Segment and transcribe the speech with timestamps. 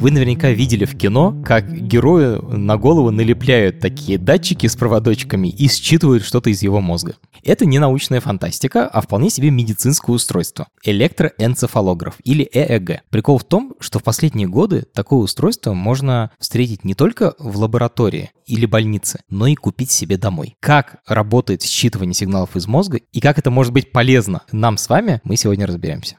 [0.00, 5.68] Вы наверняка видели в кино, как герою на голову налепляют такие датчики с проводочками и
[5.68, 7.16] считывают что-то из его мозга.
[7.44, 10.68] Это не научная фантастика, а вполне себе медицинское устройство.
[10.84, 13.02] Электроэнцефалограф или ЭЭГ.
[13.10, 18.30] Прикол в том, что в последние годы такое устройство можно встретить не только в лаборатории
[18.46, 20.56] или больнице, но и купить себе домой.
[20.60, 25.20] Как работает считывание сигналов из мозга и как это может быть полезно нам с вами,
[25.24, 26.16] мы сегодня разберемся.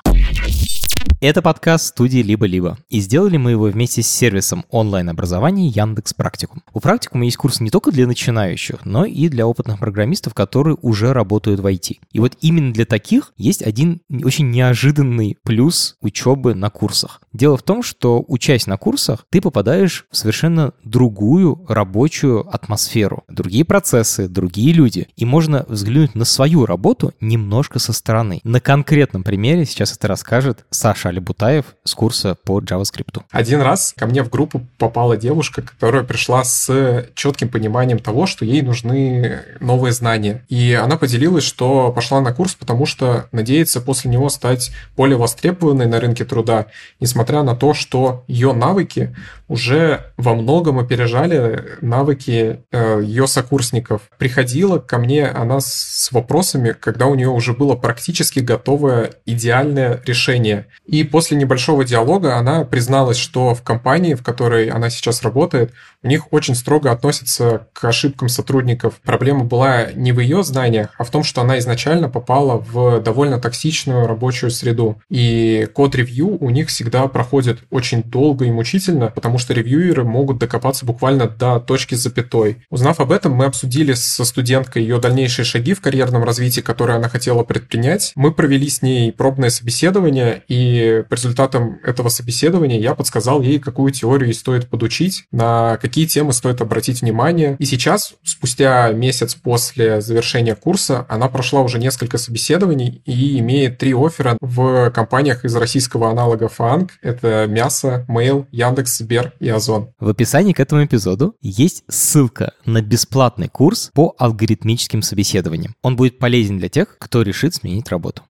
[1.23, 6.63] Это подкаст студии «Либо-либо», и сделали мы его вместе с сервисом онлайн-образования Яндекс Практикум.
[6.73, 11.13] У Практикума есть курс не только для начинающих, но и для опытных программистов, которые уже
[11.13, 11.99] работают в IT.
[12.11, 17.21] И вот именно для таких есть один очень неожиданный плюс учебы на курсах.
[17.33, 23.63] Дело в том, что учась на курсах, ты попадаешь в совершенно другую рабочую атмосферу, другие
[23.63, 28.41] процессы, другие люди, и можно взглянуть на свою работу немножко со стороны.
[28.43, 33.21] На конкретном примере сейчас это расскажет Саша Алибутаев с курса по JavaScript.
[33.31, 38.43] Один раз ко мне в группу попала девушка, которая пришла с четким пониманием того, что
[38.45, 40.45] ей нужны новые знания.
[40.49, 45.85] И она поделилась, что пошла на курс, потому что надеется после него стать более востребованной
[45.85, 46.67] на рынке труда,
[46.99, 49.15] несмотря на то, что ее навыки
[49.47, 54.03] уже во многом опережали навыки э, ее сокурсников.
[54.17, 60.67] Приходила ко мне она с вопросами, когда у нее уже было практически готовое идеальное решение.
[60.85, 65.71] И после небольшого диалога она призналась, что в компании, в которой она сейчас работает,
[66.03, 68.95] у них очень строго относятся к ошибкам сотрудников.
[69.03, 73.39] Проблема была не в ее знаниях, а в том, что она изначально попала в довольно
[73.39, 74.99] токсичную рабочую среду.
[75.09, 80.85] И код-ревью у них всегда проходит очень долго и мучительно, потому что ревьюеры могут докопаться
[80.85, 82.65] буквально до точки запятой.
[82.69, 87.09] Узнав об этом, мы обсудили со студенткой ее дальнейшие шаги в карьерном развитии, которые она
[87.09, 88.11] хотела предпринять.
[88.15, 93.91] Мы провели с ней пробное собеседование, и по результатам этого собеседования я подсказал ей, какую
[93.91, 97.55] теорию стоит подучить, на какие темы стоит обратить внимание.
[97.59, 103.93] И сейчас, спустя месяц после завершения курса, она прошла уже несколько собеседований и имеет три
[103.93, 106.91] оффера в компаниях из российского аналога ФАНГ.
[107.01, 109.93] Это Мясо, Mail, Яндекс, Сбер и Озон.
[109.99, 115.75] В описании к этому эпизоду есть ссылка на бесплатный курс по алгоритмическим собеседованиям.
[115.81, 118.23] Он будет полезен для тех, кто решит сменить работу.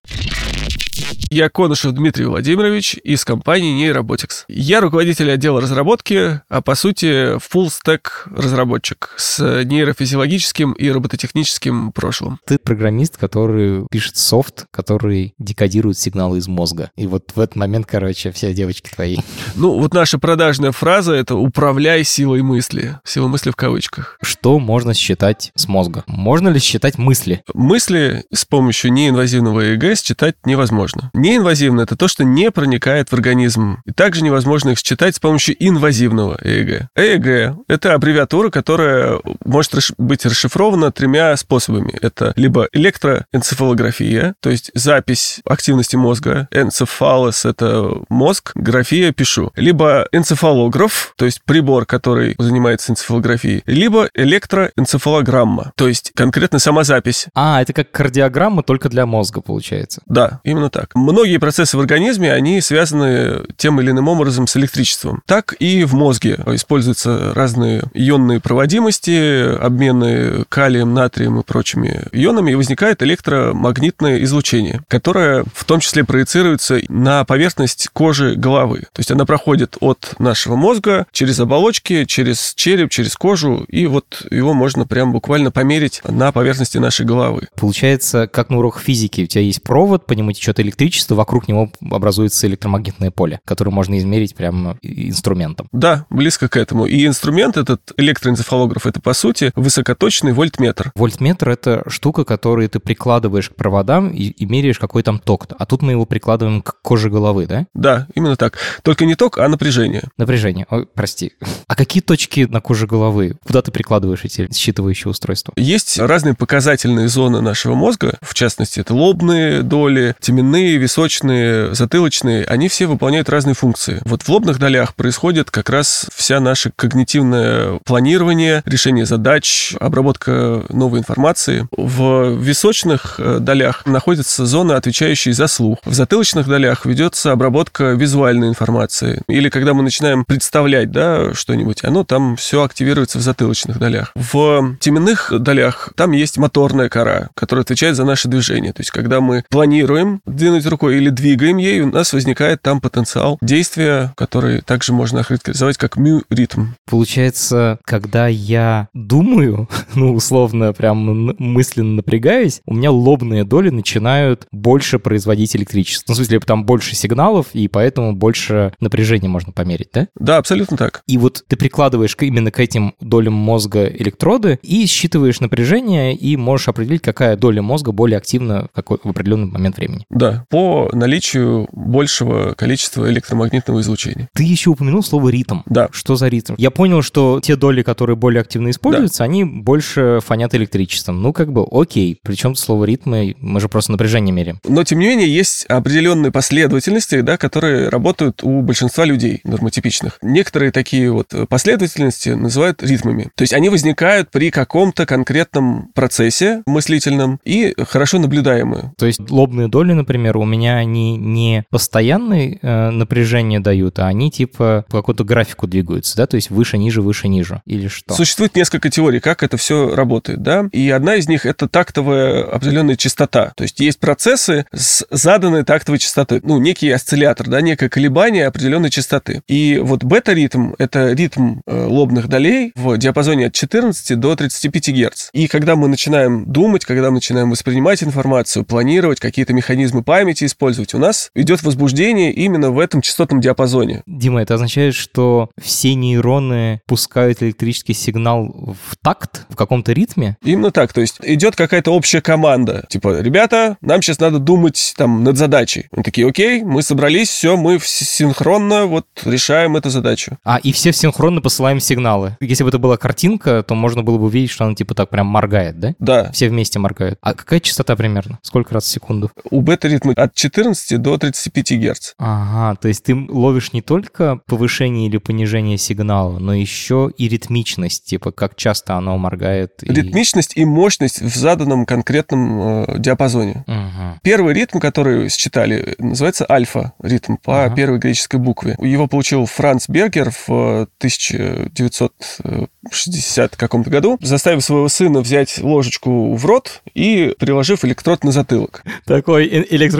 [1.32, 4.44] Я Конышев Дмитрий Владимирович из компании Neurobotics.
[4.48, 12.38] Я руководитель отдела разработки, а по сути full stack разработчик с нейрофизиологическим и робототехническим прошлым.
[12.44, 16.90] Ты программист, который пишет софт, который декодирует сигналы из мозга.
[16.96, 19.16] И вот в этот момент, короче, все девочки твои.
[19.54, 22.98] Ну, вот наша продажная фраза— это «управляй силой мысли».
[23.04, 24.18] Сила мысли в кавычках.
[24.20, 26.04] Что можно считать с мозга?
[26.06, 27.42] Можно ли считать мысли?
[27.54, 31.01] Мысли с помощью неинвазивного ЭЭГ считать невозможно.
[31.14, 33.78] Неинвазивно— это то, что не проникает в организм.
[33.84, 36.88] И также невозможно их считать с помощью инвазивного ЭЭГ.
[36.94, 41.96] ЭЭГ— это аббревиатура, которая может быть расшифрована тремя способами.
[42.00, 46.48] Это либо электроэнцефалография, то есть запись активности мозга.
[46.50, 49.52] Энцефалос— это мозг, графия— пишу.
[49.56, 53.62] Либо энцефалограф, то есть прибор, который занимается энцефалографией.
[53.66, 57.26] Либо электроэнцефалограмма, то есть конкретно сама запись.
[57.34, 60.02] А, это как кардиограмма, только для мозга, получается.
[60.06, 65.22] Да, именно так многие процессы в организме, они связаны тем или иным образом с электричеством.
[65.26, 72.54] Так и в мозге используются разные ионные проводимости, обмены калием, натрием и прочими ионами, и
[72.54, 78.80] возникает электромагнитное излучение, которое в том числе проецируется на поверхность кожи головы.
[78.92, 84.26] То есть она проходит от нашего мозга через оболочки, через череп, через кожу, и вот
[84.30, 87.48] его можно прям буквально померить на поверхности нашей головы.
[87.58, 91.48] Получается, как на уроках физики, у тебя есть провод, по нему течет электричество, электричество, вокруг
[91.48, 95.68] него образуется электромагнитное поле, которое можно измерить прямо инструментом.
[95.72, 96.86] Да, близко к этому.
[96.86, 100.92] И инструмент этот, электроэнцефалограф, это, по сути, высокоточный вольтметр.
[100.94, 105.46] Вольтметр— это штука, которую ты прикладываешь к проводам и, и меряешь, какой там ток.
[105.58, 107.66] А тут мы его прикладываем к коже головы, да?
[107.74, 108.58] Да, именно так.
[108.82, 110.04] Только не ток, а напряжение.
[110.18, 110.66] Напряжение.
[110.70, 111.32] Ой, прости.
[111.68, 113.36] А какие точки на коже головы?
[113.46, 115.54] Куда ты прикладываешь эти считывающие устройства?
[115.56, 122.44] Есть разные показательные зоны нашего мозга, в частности, это лобные доли, теменные теменные, височные, затылочные,
[122.44, 124.00] они все выполняют разные функции.
[124.04, 131.00] Вот в лобных долях происходит как раз вся наша когнитивное планирование, решение задач, обработка новой
[131.00, 131.66] информации.
[131.76, 135.78] В височных э, долях находятся зоны, отвечающие за слух.
[135.84, 139.22] В затылочных долях ведется обработка визуальной информации.
[139.28, 144.12] Или когда мы начинаем представлять да, что-нибудь, оно там все активируется в затылочных долях.
[144.14, 148.72] В теменных долях там есть моторная кора, которая отвечает за наше движение.
[148.72, 153.38] То есть, когда мы планируем двинуть рукой или двигаем ей, у нас возникает там потенциал
[153.40, 156.68] действия, который также можно охарактеризовать как мю-ритм.
[156.88, 164.98] Получается, когда я думаю, ну, условно, прям мысленно напрягаюсь, у меня лобные доли начинают больше
[164.98, 166.04] производить электричество.
[166.08, 170.08] Ну, в смысле, там больше сигналов, и поэтому больше напряжения можно померить, да?
[170.18, 171.02] Да, абсолютно так.
[171.06, 176.68] И вот ты прикладываешь именно к этим долям мозга электроды и считываешь напряжение, и можешь
[176.68, 180.04] определить, какая доля мозга более активна в, какой, в определенный момент времени.
[180.10, 184.28] Да, по наличию большего количества электромагнитного излучения.
[184.34, 185.60] Ты еще упомянул слово ритм.
[185.64, 185.88] Да.
[185.92, 186.56] Что за ритм?
[186.58, 189.24] Я понял, что те доли, которые более активно используются, да.
[189.24, 191.22] они больше фонят электричеством.
[191.22, 192.20] Ну, как бы, окей.
[192.22, 194.60] Причем слово ритмы, мы же просто напряжение меряем.
[194.68, 200.18] Но, тем не менее, есть определенные последовательности, да, которые работают у большинства людей нормотипичных.
[200.20, 203.30] Некоторые такие вот последовательности называют ритмами.
[203.36, 208.92] То есть они возникают при каком-то конкретном процессе мыслительном и хорошо наблюдаемые.
[208.98, 214.30] То есть лобные доли, например, у меня они не постоянное э, напряжение дают, а они
[214.30, 218.14] типа по какому-то графику двигаются, да, то есть выше, ниже, выше, ниже, или что?
[218.14, 222.96] Существует несколько теорий, как это все работает, да, и одна из них это тактовая определенная
[222.96, 228.46] частота, то есть есть процессы с заданной тактовой частотой, ну, некий осциллятор, да, некое колебание
[228.46, 229.42] определенной частоты.
[229.48, 235.28] И вот бета-ритм— это ритм э, лобных долей в диапазоне от 14 до 35 Гц.
[235.32, 240.94] И когда мы начинаем думать, когда мы начинаем воспринимать информацию, планировать, какие-то механизмы памяти использовать,
[240.94, 244.02] у нас идет возбуждение именно в этом частотном диапазоне.
[244.06, 250.36] Дима, это означает, что все нейроны пускают электрический сигнал в такт, в каком-то ритме?
[250.44, 250.92] Именно так.
[250.92, 252.86] То есть идет какая-то общая команда.
[252.88, 255.86] Типа, ребята, нам сейчас надо думать там над задачей.
[255.92, 260.38] Мы такие, окей, мы собрались, все, мы синхронно вот решаем эту задачу.
[260.44, 262.36] А, и все синхронно посылаем сигналы.
[262.40, 265.26] Если бы это была картинка, то можно было бы увидеть, что она типа так прям
[265.26, 265.94] моргает, да?
[265.98, 266.30] Да.
[266.32, 267.18] Все вместе моргают.
[267.20, 268.38] А какая частота примерно?
[268.42, 269.30] Сколько раз в секунду?
[269.50, 272.12] У бета-ритма от 14 до 35 Гц.
[272.18, 278.04] Ага, то есть ты ловишь не только повышение или понижение сигнала, но еще и ритмичность,
[278.04, 279.82] типа как часто оно моргает.
[279.82, 279.92] И...
[279.92, 283.64] Ритмичность и мощность в заданном конкретном э, диапазоне.
[283.66, 284.20] Угу.
[284.22, 287.74] Первый ритм, который считали, называется альфа-ритм по ага.
[287.74, 288.76] первой греческой букве.
[288.80, 296.82] Его получил Франц Бергер в 1960 каком-то году, заставив своего сына взять ложечку в рот
[296.94, 298.82] и приложив электрод на затылок.
[299.06, 299.46] Такой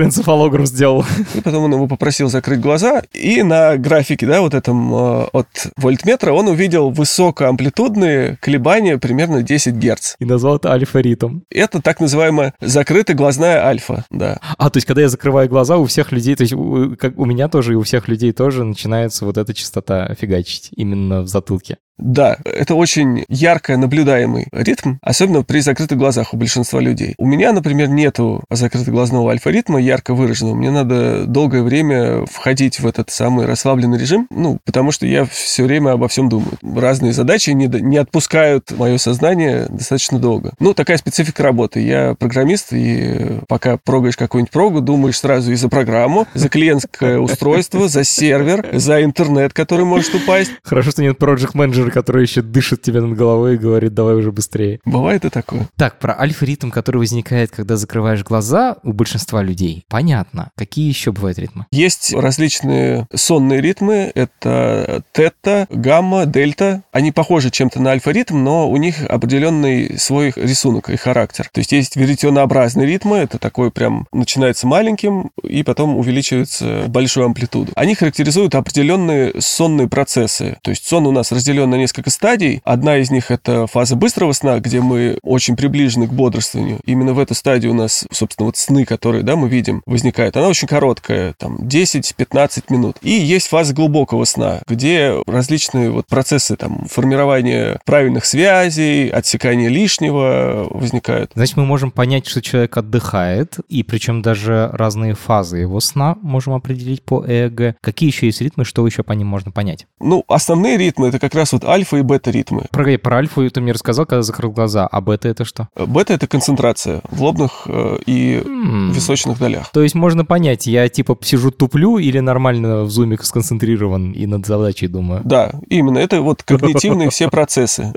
[0.02, 1.04] электроэнцефалограф сделал.
[1.34, 5.48] И потом он его попросил закрыть глаза, и на графике, да, вот этом э, от
[5.76, 10.16] вольтметра он увидел высокоамплитудные колебания примерно 10 Гц.
[10.18, 11.40] И назвал это альфа-ритм.
[11.50, 14.38] Это так называемая закрытая глазная альфа, да.
[14.58, 17.24] А, то есть, когда я закрываю глаза, у всех людей, то есть, у, как у
[17.24, 21.78] меня тоже и у всех людей тоже начинается вот эта частота фигачить именно в затылке.
[21.98, 27.14] Да, это очень ярко наблюдаемый ритм, особенно при закрытых глазах у большинства людей.
[27.18, 30.54] У меня, например, нету закрытоглазного альфа-ритма ярко выраженного.
[30.54, 35.64] Мне надо долгое время входить в этот самый расслабленный режим, ну, потому что я все
[35.64, 36.52] время обо всем думаю.
[36.62, 40.52] Разные задачи не, не отпускают мое сознание достаточно долго.
[40.58, 41.80] Ну, такая специфика работы.
[41.80, 47.88] Я программист, и пока прогаешь какую-нибудь прогу, думаешь сразу и за программу, за клиентское устройство,
[47.88, 50.50] за сервер, за интернет, который может упасть.
[50.64, 54.14] Хорошо, что нет project менеджера менеджер, который еще дышит тебе над головой и говорит, давай
[54.14, 54.80] уже быстрее.
[54.84, 55.68] Бывает и такое.
[55.76, 60.50] Так, про альфа-ритм, который возникает, когда закрываешь глаза у большинства людей, понятно.
[60.56, 61.66] Какие еще бывают ритмы?
[61.70, 64.10] Есть различные сонные ритмы.
[64.14, 66.82] Это тета, гамма, дельта.
[66.92, 71.48] Они похожи чем-то на альфа-ритм, но у них определенный свой рисунок и характер.
[71.52, 73.18] То есть есть веретенообразные ритмы.
[73.18, 77.72] Это такой прям начинается маленьким и потом увеличивается в большую амплитуду.
[77.74, 80.56] Они характеризуют определенные сонные процессы.
[80.62, 82.60] То есть сон у нас разделен на несколько стадий.
[82.64, 86.80] Одна из них— это фаза быстрого сна, где мы очень приближены к бодрствованию.
[86.84, 90.36] Именно в эту стадию у нас, собственно, вот сны, которые, да, мы видим, возникают.
[90.36, 92.98] Она очень короткая, там, 10-15 минут.
[93.02, 100.66] И есть фаза глубокого сна, где различные вот процессы, там, формирования правильных связей, отсекания лишнего
[100.70, 101.32] возникают.
[101.34, 106.52] Значит, мы можем понять, что человек отдыхает, и причем даже разные фазы его сна можем
[106.52, 107.76] определить по ЭЭГ.
[107.80, 109.86] Какие еще есть ритмы, что еще по ним можно понять?
[110.00, 112.66] Ну, основные ритмы— это как раз вот вот альфа и бета-ритмы.
[112.70, 115.68] Про, про альфу ты мне рассказал, когда закрыл глаза, а бета это что?
[115.76, 118.92] Бета— это концентрация в лобных э, и М.
[118.92, 119.70] височных долях.
[119.72, 124.46] То есть можно понять, я типа сижу туплю или нормально в зуме сконцентрирован и над
[124.46, 125.22] задачей думаю.
[125.24, 125.98] Да, именно.
[125.98, 127.92] Это вот когнитивные все процессы.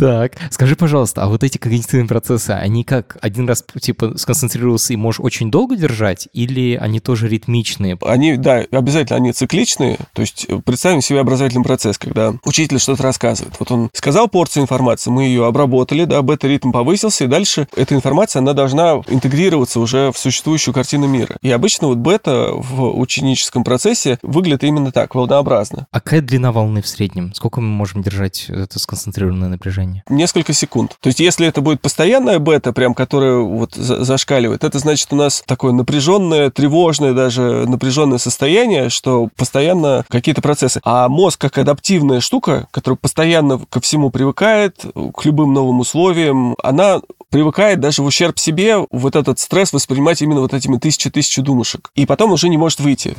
[0.00, 4.96] Так, скажи, пожалуйста, а вот эти когнитивные процессы, они как, один раз типа сконцентрировался и
[4.96, 7.98] можешь очень долго держать, или они тоже ритмичные?
[8.00, 9.98] Они, да, обязательно они цикличные.
[10.14, 13.56] То есть э, представим себе образовательный процесс, когда учитель что-то рассказывает.
[13.58, 18.40] Вот он сказал порцию информации, мы ее обработали, да, бета-ритм повысился, и дальше эта информация,
[18.40, 21.36] она должна интегрироваться уже в существующую картину мира.
[21.42, 25.88] И обычно вот бета в ученическом процессе выглядит именно так, волнообразно.
[25.90, 27.34] А какая длина волны в среднем?
[27.34, 29.89] Сколько мы можем держать это сконцентрированное напряжение?
[30.08, 30.96] Несколько секунд.
[31.00, 35.16] То есть если это будет постоянная бета, прям которая вот за- зашкаливает, это значит у
[35.16, 40.80] нас такое напряженное, тревожное даже напряженное состояние, что постоянно какие-то процессы.
[40.84, 44.84] А мозг как адаптивная штука, которая постоянно ко всему привыкает,
[45.16, 50.40] к любым новым условиям, она привыкает даже в ущерб себе вот этот стресс воспринимать именно
[50.40, 51.90] вот этими тысячи-тысячи думушек.
[51.94, 53.16] И потом уже не может выйти.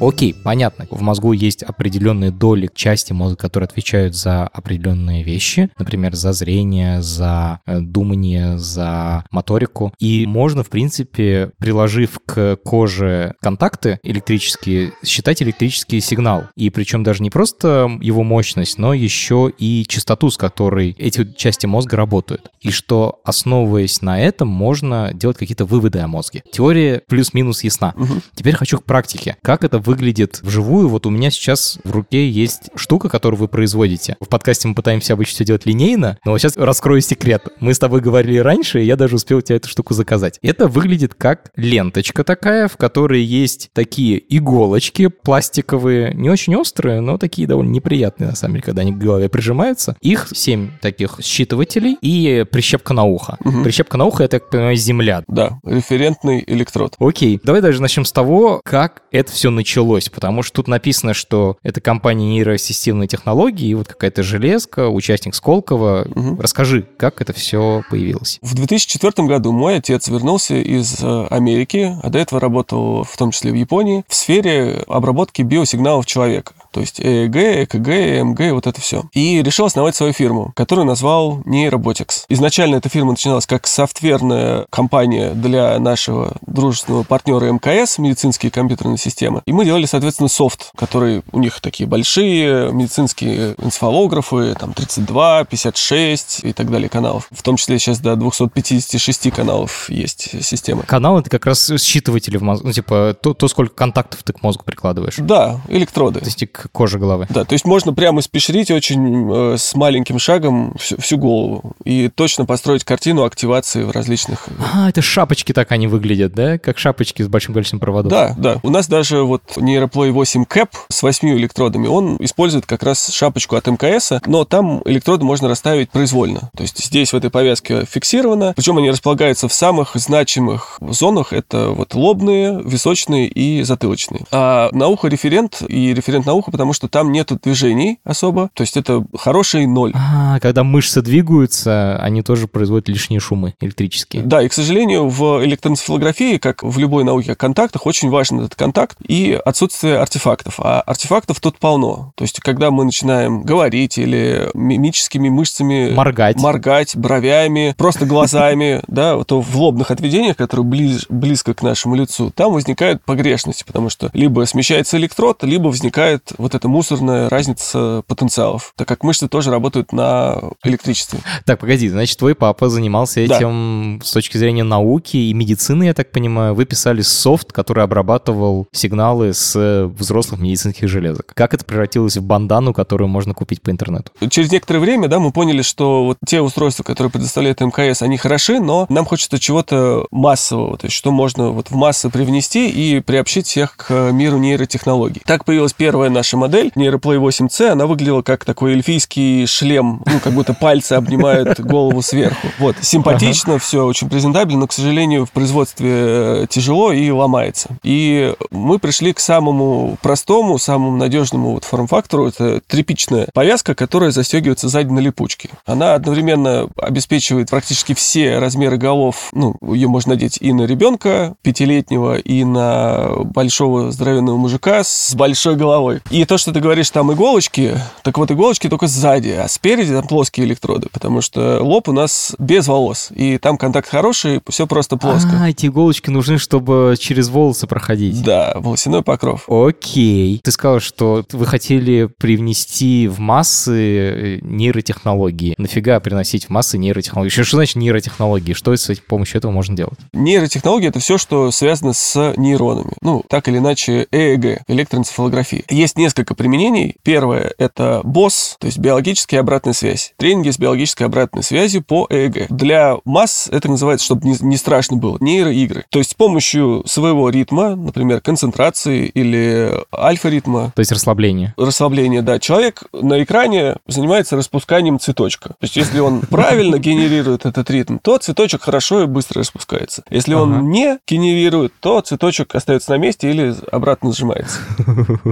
[0.00, 0.86] Окей, понятно.
[0.90, 7.02] В мозгу есть определенные доли части мозга, которые отвечают за определенные вещи, например, за зрение,
[7.02, 9.92] за э, думание, за моторику.
[9.98, 16.44] И можно, в принципе, приложив к коже контакты электрические, считать электрический сигнал.
[16.54, 21.66] И причем даже не просто его мощность, но еще и частоту, с которой эти части
[21.66, 22.52] мозга работают.
[22.60, 26.44] И что, основываясь на этом, можно делать какие-то выводы о мозге.
[26.52, 27.94] Теория плюс-минус ясна.
[28.34, 29.36] Теперь хочу к практике.
[29.42, 30.90] Как это выглядит вживую?
[30.90, 34.16] Вот у меня сейчас в руке есть штука, которую вы производите.
[34.20, 37.48] В подкасте мы пытаемся обычно все делать линейно, но сейчас раскрою секрет.
[37.60, 40.38] Мы с тобой говорили раньше, и я даже успел тебе эту штуку заказать.
[40.42, 47.16] Это выглядит как ленточка такая, в которой есть такие иголочки пластиковые, не очень острые, но
[47.16, 49.96] такие довольно неприятные, на самом деле, когда они к голове прижимаются.
[50.02, 53.38] Их 7 таких считывателей и прищепка на ухо.
[53.40, 53.64] Мгм.
[53.64, 55.24] Прищепка на ухо, я так понимаю, земля.
[55.28, 56.94] Да, референтный электрод.
[56.98, 59.77] Окей, давай даже начнем с того, как это все началось,
[60.10, 66.06] потому что тут написано, что это компания нейросистемные технологии, и вот какая-то железка, участник Сколково.
[66.14, 66.40] Мгм.
[66.40, 68.38] Расскажи, как это все появилось.
[68.42, 73.30] В 2004 году мой отец вернулся из э, Америки, а до этого работал в том
[73.30, 76.52] числе в Японии, в сфере обработки биосигналов человека.
[76.70, 79.04] То есть ЭЭГ, ЭКГ, ЭМГ, вот это все.
[79.12, 82.24] И решил основать свою фирму, которую назвал Neurobotics.
[82.28, 89.42] Изначально эта фирма начиналась как софтверная компания для нашего дружественного партнера МКС, медицинские компьютерные системы.
[89.46, 96.40] И мы делали, соответственно, софт, который у них такие большие медицинские энцефалографы, там 32, 56
[96.44, 97.28] и так далее каналов.
[97.30, 100.84] В том числе сейчас до 256 каналов есть системы.
[100.84, 104.42] Канал— это как раз считыватели в мозгу, ну, типа то, то, сколько контактов ты к
[104.42, 105.16] мозгу прикладываешь.
[105.18, 106.20] Да, электроды.
[106.20, 107.26] То есть к коже головы.
[107.28, 112.08] Да, то есть можно прямо испещрить очень э, с маленьким шагом всю, всю голову и
[112.08, 114.46] точно построить картину активации в различных...
[114.72, 116.56] А, это шапочки так они выглядят, да?
[116.56, 118.10] Как шапочки с большим количеством проводов.
[118.10, 118.60] Да, да.
[118.62, 123.56] У нас даже вот нейроплой 8 CAP с 8 электродами, он использует как раз шапочку
[123.56, 126.50] от МКС, но там электроды можно расставить произвольно.
[126.56, 131.70] То есть здесь в этой повязке фиксировано, причем они располагаются в самых значимых зонах, это
[131.70, 134.24] вот лобные, височные и затылочные.
[134.30, 138.62] А на ухо референт и референт на ухо, потому что там нету движений особо, то
[138.62, 139.92] есть это хороший ноль.
[139.94, 144.22] А, когда мышцы двигаются, они тоже производят лишние шумы электрические.
[144.22, 148.54] Да, и, к сожалению, в электроэнцефалографии, как в любой науке о контактах, очень важен этот
[148.54, 150.60] контакт и отсутствие артефактов.
[150.60, 152.12] А артефактов тут полно.
[152.16, 156.36] То есть, когда мы начинаем говорить или мимическими мышцами Моргать.
[156.36, 162.30] моргать бровями, просто глазами, да, то в лобных отведениях, которые близ, близко к нашему лицу,
[162.34, 168.72] там возникают погрешности, потому что либо смещается электрод, либо возникает вот эта мусорная разница потенциалов,
[168.76, 171.20] так как мышцы тоже работают на электричестве.
[171.44, 173.36] Так, погоди, значит, твой папа занимался Да.
[173.36, 176.54] этим с точки зрения науки и медицины, я так понимаю.
[176.54, 181.32] Вы писали софт, который обрабатывал сигналы с э, взрослых медицинских железок.
[181.34, 184.12] Как это превратилось в бандану, которую можно купить по интернету?
[184.30, 188.60] Через некоторое время, да, мы поняли, что вот те устройства, которые предоставляет МКС, они хороши,
[188.60, 193.46] но нам хочется чего-то массового, то есть что можно вот в массы привнести и приобщить
[193.46, 195.22] всех к миру нейротехнологий.
[195.24, 200.32] Так появилась первая наша модель, Neuroplay 8C, она выглядела как такой эльфийский шлем, ну, как
[200.32, 202.48] будто пальцы обнимают голову сверху.
[202.58, 207.78] Вот, симпатично, все очень презентабельно, но, к сожалению, в производстве э, тяжело и ломается.
[207.82, 212.28] И мы пришли к самому простому, самому надежному вот форм-фактору.
[212.28, 215.50] Это тряпичная повязка, которая застегивается сзади на липучке.
[215.66, 219.30] Она одновременно обеспечивает практически все размеры голов.
[219.32, 225.56] Ну, ее можно надеть и на ребенка пятилетнего, и на большого здоровенного мужика с большой
[225.56, 226.00] головой.
[226.10, 230.06] И то, что ты говоришь, там иголочки, так вот иголочки только сзади, а спереди там
[230.06, 234.96] плоские электроды, потому что лоб у нас без волос, и там контакт хороший, все просто
[234.96, 235.30] плоско.
[235.40, 238.22] А, эти иголочки нужны, чтобы через волосы проходить.
[238.22, 239.48] Да, волосяной покров.
[239.48, 240.38] Окей.
[240.44, 245.54] Ты сказал, что вы хотели привнести в массы э, нейротехнологии.
[245.56, 247.30] Нафига приносить в массы нейротехнологии?
[247.30, 248.52] Что, что значит нейротехнологии?
[248.52, 249.98] Что с помощью этого можно делать?
[250.12, 252.92] Нейротехнология— это все, что связано с нейронами.
[253.00, 255.62] Ну, так или иначе, ЭЭГ, электроэнцефалография.
[255.70, 256.96] Есть несколько применений.
[257.02, 260.12] Первое— это БОС, то есть биологическая обратная связь.
[260.18, 262.48] Тренинги с биологической обратной связью по ЭЭГ.
[262.50, 265.86] Для масс это называется, чтобы не, не страшно было, нейроигры.
[265.88, 270.72] То есть с помощью своего ритма, например, концентрации или альфа-ритма.
[270.74, 271.54] То есть расслабление.
[271.56, 272.38] Расслабление, да.
[272.38, 275.50] Человек на экране занимается распусканием цветочка.
[275.50, 280.02] То есть если он правильно генерирует этот ритм, то цветочек хорошо и быстро распускается.
[280.10, 284.58] Если он не генерирует, то цветочек остается на месте или обратно сжимается.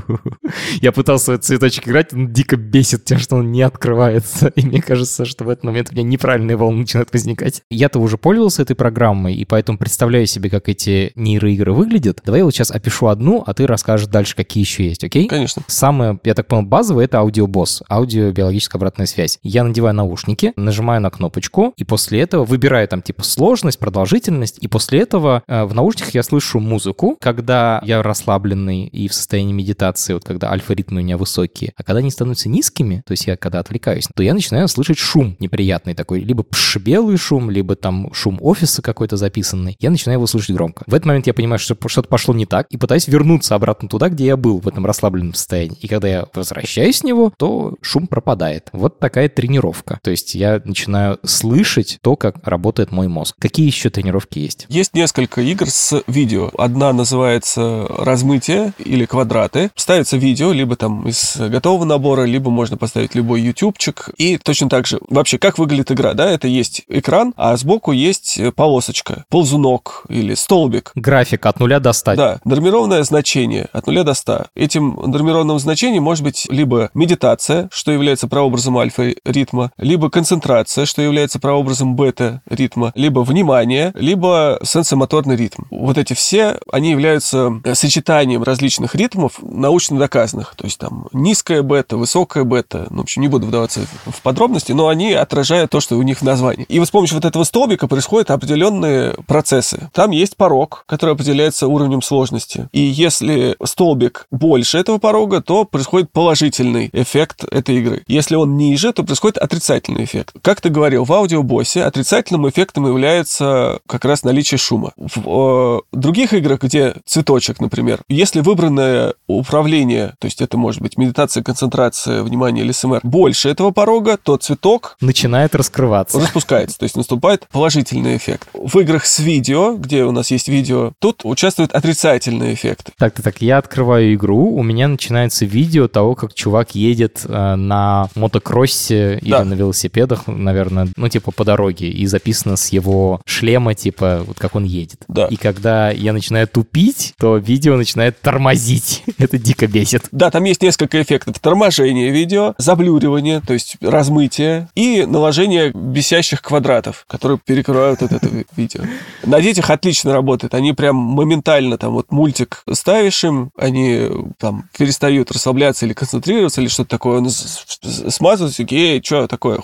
[0.80, 4.48] Я пытался этот цветочек играть, он дико бесит тем, что он не открывается.
[4.48, 7.62] И мне кажется, что в этот момент у меня неправильные волны начинают возникать.
[7.70, 12.20] Я-то уже пользовался этой программой, и поэтому представляю себе, как эти нейроигры выглядят.
[12.24, 15.26] Давай я вот сейчас опишу одну, а ты расскажешь дальше, какие еще есть, окей?
[15.26, 15.62] Конечно.
[15.66, 19.38] Самое, я так понял, базовое— это аудиобосс, аудио-биологическая обратная связь.
[19.42, 24.68] Я надеваю наушники, нажимаю на кнопочку, и после этого выбираю там типа сложность, продолжительность, и
[24.68, 30.12] после этого э, в наушниках я слышу музыку, когда я расслабленный и в состоянии медитации,
[30.12, 31.72] вот когда альфа-ритмы у меня высокие.
[31.76, 35.36] А когда они становятся низкими, то есть я когда отвлекаюсь, то я начинаю слышать шум
[35.40, 39.76] неприятный такой, либо пш, белый шум, либо там шум офиса какой-то записанный.
[39.80, 40.84] Я начинаю его слышать громко.
[40.86, 44.08] В этот момент я понимаю, что что-то пошло не так, и пытаюсь вернуться обратно туда,
[44.08, 45.78] где я был, в этом расслабленном состоянии.
[45.80, 48.68] И когда я возвращаюсь с него, то шум пропадает.
[48.72, 49.98] Вот такая тренировка.
[50.02, 53.36] То есть я начинаю слышать то, как работает мой мозг.
[53.38, 54.66] Какие еще тренировки есть?
[54.68, 56.50] Есть несколько игр с видео.
[56.58, 59.70] Одна называется «Размытие» или «Квадраты».
[59.76, 64.10] Ставится видео, либо там из готового набора, либо можно поставить любой ютубчик.
[64.16, 68.40] И точно так же, вообще, как выглядит игра, да, это есть экран, а сбоку есть
[68.54, 70.92] полосочка, ползунок или столбик.
[70.94, 72.16] График от нуля до 100.
[72.16, 73.35] Да, нормированное значение
[73.72, 74.46] от нуля до 100.
[74.54, 81.38] Этим нормированным значением может быть либо медитация, что является прообразом альфа-ритма, либо концентрация, что является
[81.38, 85.64] прообразом бета-ритма, либо внимание, либо сенсомоторный ритм.
[85.70, 90.54] Вот эти все, они являются сочетанием различных ритмов, научно доказанных.
[90.56, 94.72] То есть там низкая бета, высокая бета, ну, в общем, не буду вдаваться в подробности,
[94.72, 96.64] но они отражают то, что у них в названии.
[96.68, 99.90] И вот с помощью вот этого столбика происходят определенные процессы.
[99.92, 102.68] Там есть порог, который определяется уровнем сложности.
[102.72, 103.25] И если
[103.64, 108.02] столбик больше этого порога, то происходит положительный эффект этой игры.
[108.06, 110.34] Если он ниже, то происходит отрицательный эффект.
[110.42, 114.92] Как ты говорил, в аудиобоссе отрицательным эффектом является как раз наличие шума.
[114.96, 120.98] В э, других играх, где цветочек, например, если выбранное управление, то есть это может быть
[120.98, 126.20] медитация, концентрация, внимание или СМР, больше этого порога, то цветок начинает раскрываться.
[126.20, 128.48] Распускается, то есть наступает положительный эффект.
[128.54, 132.90] В играх с видео, где у нас есть видео, тут участвует отрицательный эффект.
[133.06, 137.54] Так, так, так, я открываю игру, у меня начинается видео того, как чувак едет э,
[137.54, 139.44] на мотокроссе или да.
[139.44, 144.56] на велосипедах, наверное, ну, типа по дороге, и записано с его шлема, типа, вот как
[144.56, 145.02] он едет.
[145.06, 145.26] Да.
[145.26, 149.04] И когда я начинаю тупить, то видео начинает тормозить.
[149.18, 150.08] Это дико бесит.
[150.10, 151.38] Да, там есть несколько эффектов.
[151.38, 158.80] Торможение видео, заблюривание, то есть размытие, и наложение бесящих квадратов, которые перекрывают вот это видео.
[159.24, 160.54] На детях отлично работает.
[160.54, 166.68] Они прям моментально там вот мультик ставишь им, они там перестают расслабляться или концентрироваться, или
[166.68, 169.60] что-то такое, он смазывается, эй, что такое?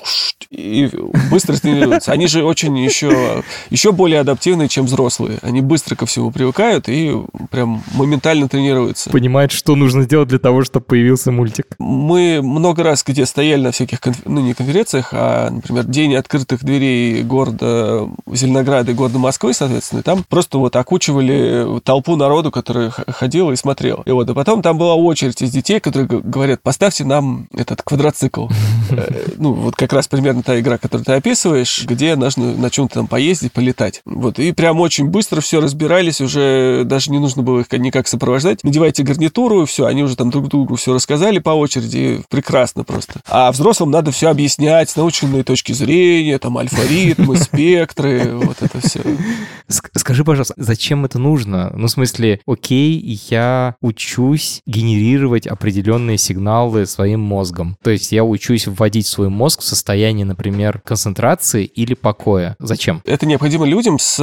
[0.50, 0.90] И
[1.30, 2.12] быстро тренируются.
[2.12, 5.38] Они же очень еще, еще более адаптивные, чем взрослые.
[5.42, 7.12] Они быстро ко всему привыкают и
[7.50, 9.10] прям моментально тренируются.
[9.10, 11.66] Понимают, что нужно сделать для того, чтобы появился мультик.
[11.78, 14.18] Мы много раз где стояли на всяких, конф...
[14.24, 20.24] ну не конференциях, а, например, День открытых дверей города Зеленограда и города Москвы, соответственно, там
[20.28, 24.02] просто вот окучивали толпу народу, которая ходила и смотрела.
[24.04, 28.48] И вот, и потом там была очередь из детей, которые говорят, поставьте нам этот квадроцикл.
[28.94, 32.96] Э, ну, вот как раз примерно та игра, которую ты описываешь, где нужно на чем-то
[32.96, 34.02] там поездить, полетать.
[34.04, 38.62] Вот, и прям очень быстро все разбирались, уже даже не нужно было их никак сопровождать.
[38.64, 43.20] Надевайте гарнитуру, все, они уже там друг другу все рассказали по очереди, прекрасно просто.
[43.26, 49.00] А взрослым надо все объяснять с научной точки зрения, там альфа-ритмы, спектры, вот это все.
[49.68, 51.72] Скажи, пожалуйста, зачем это нужно?
[51.74, 52.98] Ну, в смысле, окей,
[53.30, 57.76] я учусь генерировать определенные сигналы своим мозгом.
[57.82, 62.56] То есть я учусь вводить свой мозг в состояние, например, концентрации или покоя.
[62.58, 63.02] Зачем?
[63.04, 64.20] Это необходимо людям с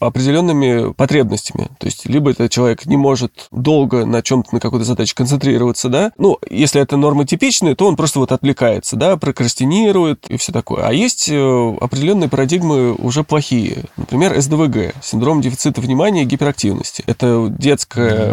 [0.00, 1.68] определенными потребностями.
[1.78, 6.12] То есть либо этот человек не может долго на чем-то, на какой-то задаче концентрироваться, да,
[6.18, 10.86] ну, если это нормотипичные, то он просто вот отвлекается, да, прокрастинирует и все такое.
[10.86, 13.84] А есть э, определенные парадигмы уже плохие.
[13.96, 17.04] Например, СДВГ, синдром дефицита внимания и гиперактивности.
[17.06, 17.48] Это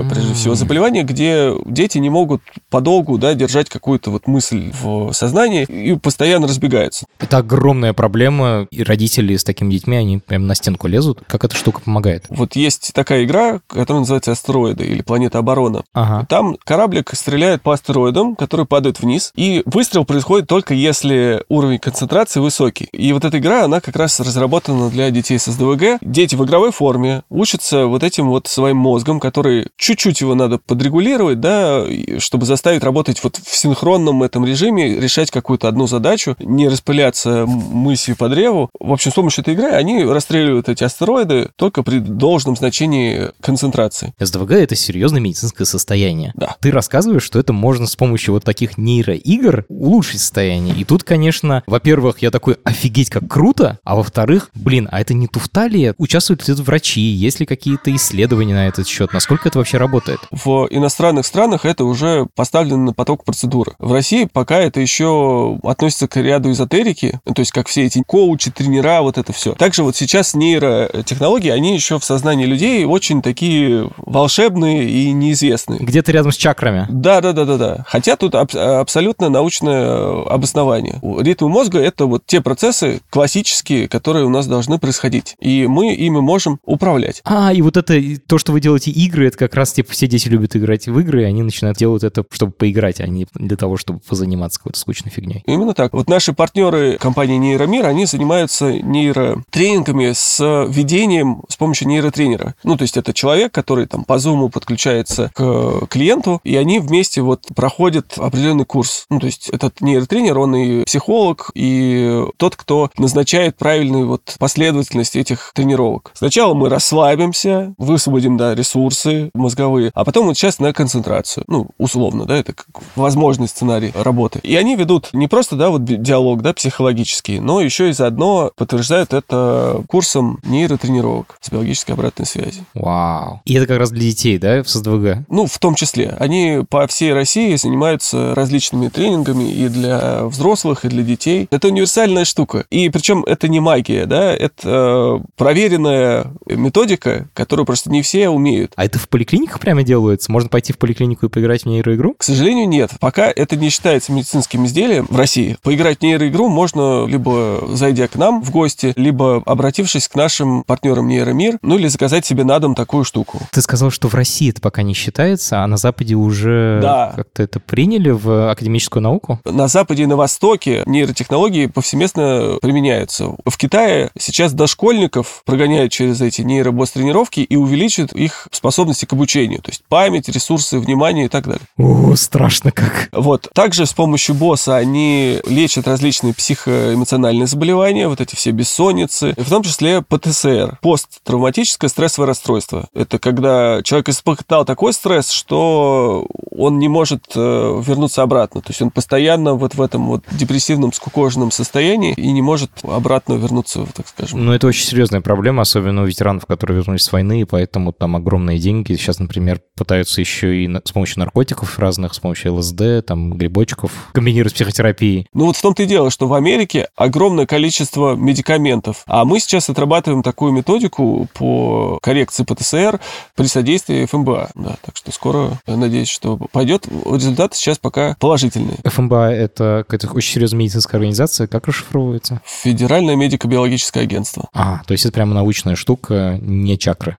[0.10, 5.64] прежде всего, заболевание, где дети не могут подолгу, да, держать какую-то вот мысль в сознании
[5.64, 7.06] и постоянно разбегаются.
[7.20, 11.22] Это огромная проблема, и родители с такими детьми, они прям на стенку лезут.
[11.28, 12.26] Как эта штука помогает?
[12.30, 15.84] Вот есть такая игра, которая называется «Астероиды» или «Планета оборона».
[15.94, 16.26] Ага.
[16.28, 22.40] Там кораблик стреляет по астероидам, которые падают вниз, и выстрел происходит только если уровень концентрации
[22.40, 22.88] высокий.
[22.92, 26.00] И вот эта игра, она как раз разработана для детей с СДВГ.
[26.02, 31.40] Дети в игровой форме учатся вот этим вот своим мозгом, который чуть-чуть его надо подрегулировать,
[31.40, 31.86] да,
[32.20, 38.18] чтобы заставить работать вот в синхронном этом режиме, решать какую-то одну задачу, не распыляться мыслью
[38.18, 38.70] по древу.
[38.80, 44.14] В общем, с помощью этой игры они расстреливают эти астероиды только при должном значении концентрации.
[44.20, 46.34] СДВГ— это серьезное медицинское состояние.
[46.36, 46.58] Да.
[46.60, 50.76] Ты рассказываешь, что это можно с помощью вот таких нейроигр улучшить состояние.
[50.76, 55.28] И тут, конечно, во-первых, я такой, офигеть, как круто, а во-вторых, блин, а это не
[55.28, 55.94] туфта ли?
[55.98, 57.00] Участвуют ли тут врачи?
[57.00, 59.14] Есть ли какие-то исследования на этот счет?
[59.14, 60.20] Насколько это вообще работает?
[60.32, 63.74] В иностранных странах это уже поставлено на поток процедуры.
[63.80, 68.52] В России пока это еще относится к ряду эзотерики, то есть как все эти коучи,
[68.52, 69.54] тренера, вот это все.
[69.54, 75.80] Также вот сейчас нейротехнологии, они еще в сознании людей очень такие волшебные и неизвестные.
[75.80, 76.86] Где-то рядом с чакрами.
[76.90, 77.86] Да, да, да, да, да.
[77.88, 81.00] Хотя тут аб- абсолютно научное обоснование.
[81.20, 85.36] Ритмы мозга это вот те процессы классические, которые у нас должны происходить.
[85.40, 87.22] И мы ими можем управлять.
[87.26, 90.28] А, и вот это, то, что вы делаете игры, это как раз, типа, все дети
[90.28, 93.78] любят играть в игры, и они начинают делать это, чтобы поиграть, а не для того,
[93.78, 95.44] чтобы позаниматься какой-то скучной фигней.
[95.46, 95.94] Именно так.
[95.94, 102.56] Вот наши партнеры компании Нейромир, они занимаются нейротренингами с ведением с помощью нейротренера.
[102.64, 107.22] Ну, то есть это человек, который там по зуму подключается к клиенту, и они вместе
[107.22, 109.06] вот проходят определенный курс.
[109.10, 115.16] Ну, то есть этот нейротренер, он и психолог, и тот, кто назначает правильную вот последовательность
[115.16, 116.12] этих тренировок.
[116.14, 121.44] Сначала мы расслабимся, высвободим, да, ресурсы мозговые, а потом вот сейчас на концентрацию.
[121.48, 124.40] Ну, условно, да, это как возможный сценарий работы.
[124.44, 129.14] И они ведут не просто, да, вот диалог, да, психологический, но еще и заодно подтверждают
[129.14, 132.64] это курсом нейротренировок с биологической обратной связи.
[132.76, 133.42] Вау.
[133.46, 135.26] И это как раз для детей, да, в СДВГ?
[135.30, 136.16] Ну, в том числе.
[136.20, 141.48] Они по всей России занимаются различными тренингами и для взрослых, и для детей.
[141.50, 142.66] Это универсальная штука.
[142.70, 148.74] И причем это не магия, да, это проверенная методика, которую просто не все умеют.
[148.76, 150.32] А это в поликлиниках прямо делается?
[150.32, 152.16] Можно пойти в поликлинику и поиграть в нейроигру?
[152.18, 152.92] К сожалению, нет.
[153.00, 155.56] Пока это не считается медицинским изделием в России.
[155.62, 161.08] Поиграть в нейроигру можно либо зайдя к нам в гости, либо обратившись к нашим партнерам
[161.08, 163.40] Нейромир, ну или заказать себе на дом такую штуку.
[163.52, 167.14] Ты сказал, что в России это пока не считается, а на Западе уже Да.
[167.16, 169.40] как-то это приняли в академическую науку?
[169.46, 173.36] На Западе и на Востоке нейротехнологии повсеместно применяются.
[173.46, 179.62] В Китае сейчас дошкольников прогоняют через эти нейробосс-тренировки и увеличивают их способности к обучению.
[179.62, 181.62] То есть память, ресурсы, внимание и так далее.
[181.78, 183.10] О, страшно как.
[183.12, 183.50] Вот.
[183.54, 189.64] Также с помощью босса они лечат различные психоэмоциональные заболевания, вот эти все бессонницы, в том
[189.64, 192.88] числе ПТСР, посттравматическое стрессовое расстройство.
[192.94, 197.40] Это когда человек испытал такой стресс, что он не может э,
[197.86, 198.62] вернуться обратно.
[198.62, 203.34] То есть он постоянно вот в этом вот депрессивном, скукоженном состоянии и не может обратно
[203.34, 204.46] вернуться, так скажем.
[204.46, 208.16] Ну, это очень серьезная проблема, особенно у ветеранов, которые вернулись с войны, и поэтому там
[208.16, 208.94] огромные деньги.
[208.94, 214.52] Сейчас, например, пытаются еще и с помощью наркотиков разных, с помощью ЛСД, там, грибочков, комбинировать
[214.52, 215.26] с психотерапией.
[215.34, 219.70] Ну вот в том-то и дело, что в Америке огромное количество медикаментов, а мы сейчас
[219.70, 223.00] отрабатываем такую методику по коррекции ПТСР
[223.36, 224.52] при содействии ФМБА.
[224.56, 226.86] Да, так что скоро, я надеюсь, что пойдет.
[226.88, 228.78] Результаты сейчас пока положительные.
[228.84, 231.48] ФМБА— это какая-то очень серьезная медицинская организация.
[231.48, 232.42] Как расшифровывается?
[232.46, 234.50] Федеральное медико-биологическое агентство.
[234.54, 237.18] А, то есть это прямо научная штука, не чакры.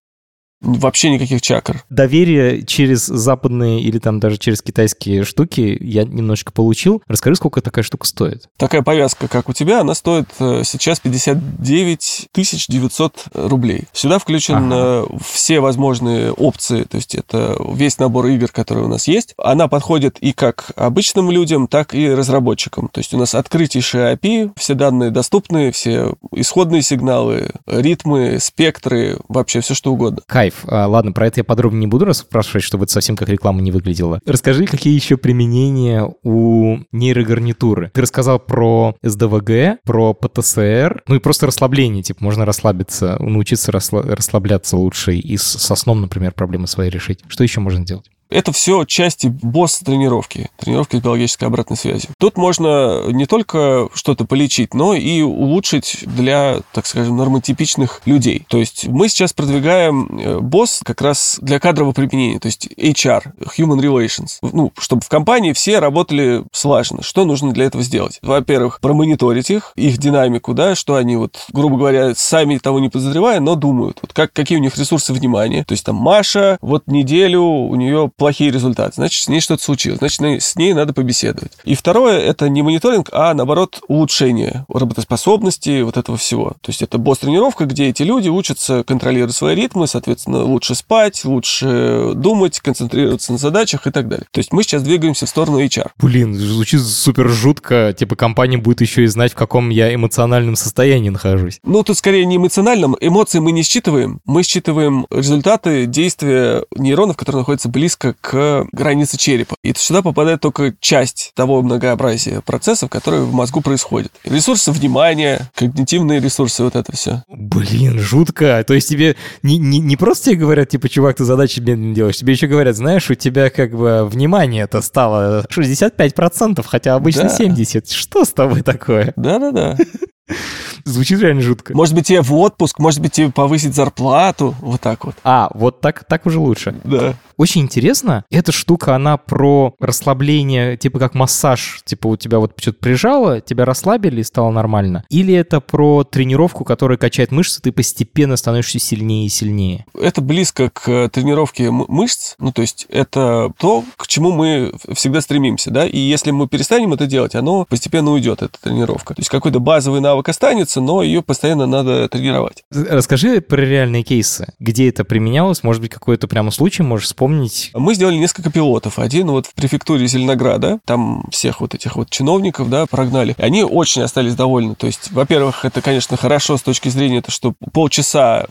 [0.60, 1.84] Вообще никаких чакр.
[1.88, 7.02] Доверие через западные или там даже через китайские штуки я немножечко получил.
[7.08, 8.48] Расскажи, сколько такая штука стоит?
[8.58, 12.28] Такая повязка, как у тебя, она стоит э, сейчас 59
[12.68, 13.84] 900 рублей.
[13.92, 19.08] Сюда включены э, все возможные опции, то есть это весь набор игр, которые у нас
[19.08, 19.34] есть.
[19.38, 22.88] Она подходит и как обычным людям, так и разработчикам.
[22.92, 29.60] То есть у нас открытейшая API, все данные доступны, все исходные сигналы, ритмы, спектры, вообще
[29.60, 30.20] все что угодно.
[30.26, 30.49] Кайф.
[30.50, 30.64] Кайф.
[30.66, 33.70] А, ладно, про это я подробнее не буду расспрашивать, чтобы это совсем как реклама не
[33.70, 34.20] выглядело.
[34.26, 37.90] Расскажи, какие еще применения у нейрогарнитуры?
[37.94, 44.76] Ты рассказал про СДВГ, про ПТСР, ну и просто расслабление, типа можно расслабиться, научиться расслабляться
[44.76, 47.20] лучше и со сном, например, проблемы свои решить.
[47.28, 48.10] Что еще можно делать?
[48.30, 52.10] Это все части босс-тренировки, тренировки с биологической обратной связью.
[52.18, 58.46] Тут можно не только что-то полечить, но и улучшить для, так скажем, нормотипичных людей.
[58.48, 63.32] То есть мы сейчас продвигаем э, босс как раз для кадрового применения, то есть HR,
[63.58, 64.38] Human Relations.
[64.42, 67.02] Ну, чтобы в компании все работали слаженно.
[67.02, 68.20] Что нужно для этого сделать?
[68.22, 73.40] Во-первых, промониторить их, их динамику, да, что они вот, грубо говоря, сами того не подозревая,
[73.40, 73.98] но думают.
[74.02, 75.64] Вот как, какие у них ресурсы внимания.
[75.64, 79.98] То есть там Маша, вот неделю у нее плохие результаты, значит, с ней что-то случилось,
[79.98, 81.52] значит, с ней надо побеседовать.
[81.64, 86.50] И второе, это не мониторинг, а, наоборот, улучшение работоспособности вот этого всего.
[86.60, 92.12] То есть это босс-тренировка, где эти люди учатся контролировать свои ритмы, соответственно, лучше спать, лучше
[92.14, 94.26] думать, концентрироваться на задачах и так далее.
[94.30, 95.88] То есть мы сейчас двигаемся в сторону HR.
[95.96, 97.94] Блин, звучит супер жутко.
[97.98, 101.58] Типа компания будет еще и знать, в каком я эмоциональном состоянии нахожусь.
[101.62, 102.98] Ну, тут скорее не эмоциональном.
[103.00, 104.20] Эмоции мы не считываем.
[104.26, 109.56] Мы считываем результаты действия нейронов, которые находятся близко к границе черепа.
[109.62, 114.12] И сюда попадает только часть того многообразия процессов, которые в мозгу происходят.
[114.24, 117.22] Ресурсы внимания, когнитивные ресурсы, вот это все.
[117.28, 118.64] Блин, жутко.
[118.66, 122.16] То есть тебе не, не, не просто тебе говорят, типа, чувак, ты задачи медленно делаешь,
[122.16, 127.36] тебе еще говорят, знаешь, у тебя как бы внимание это стало 65%, хотя обычно да.
[127.36, 127.92] 70%.
[127.92, 129.12] Что с тобой такое?
[129.16, 129.76] Да-да-да.
[130.84, 131.74] Звучит реально жутко.
[131.74, 135.16] Может быть, тебе в отпуск, может быть, тебе повысить зарплату, вот так вот.
[135.24, 136.74] А, вот так, так уже лучше.
[136.84, 137.14] Да.
[137.40, 142.80] Очень интересно, эта штука, она про расслабление, типа как массаж, типа у тебя вот что-то
[142.80, 145.04] прижало, тебя расслабили и стало нормально.
[145.08, 149.86] Или это про тренировку, которая качает мышцы, ты постепенно становишься сильнее и сильнее?
[149.98, 155.70] Это близко к тренировке мышц, ну то есть это то, к чему мы всегда стремимся,
[155.70, 159.14] да, и если мы перестанем это делать, оно постепенно уйдет, эта тренировка.
[159.14, 162.64] То есть какой-то базовый навык останется, но ее постоянно надо тренировать.
[162.70, 167.70] Расскажи про реальные кейсы, где это применялось, может быть, какой-то прямо случай можешь вспомнить, вспомнить.
[167.74, 168.98] Мы сделали несколько пилотов.
[168.98, 173.34] Один вот в префектуре Зеленограда, там всех вот этих вот чиновников, да, прогнали.
[173.38, 174.74] И они очень остались довольны.
[174.74, 178.46] То есть, во-первых, это, конечно, хорошо с точки зрения, то, что полчаса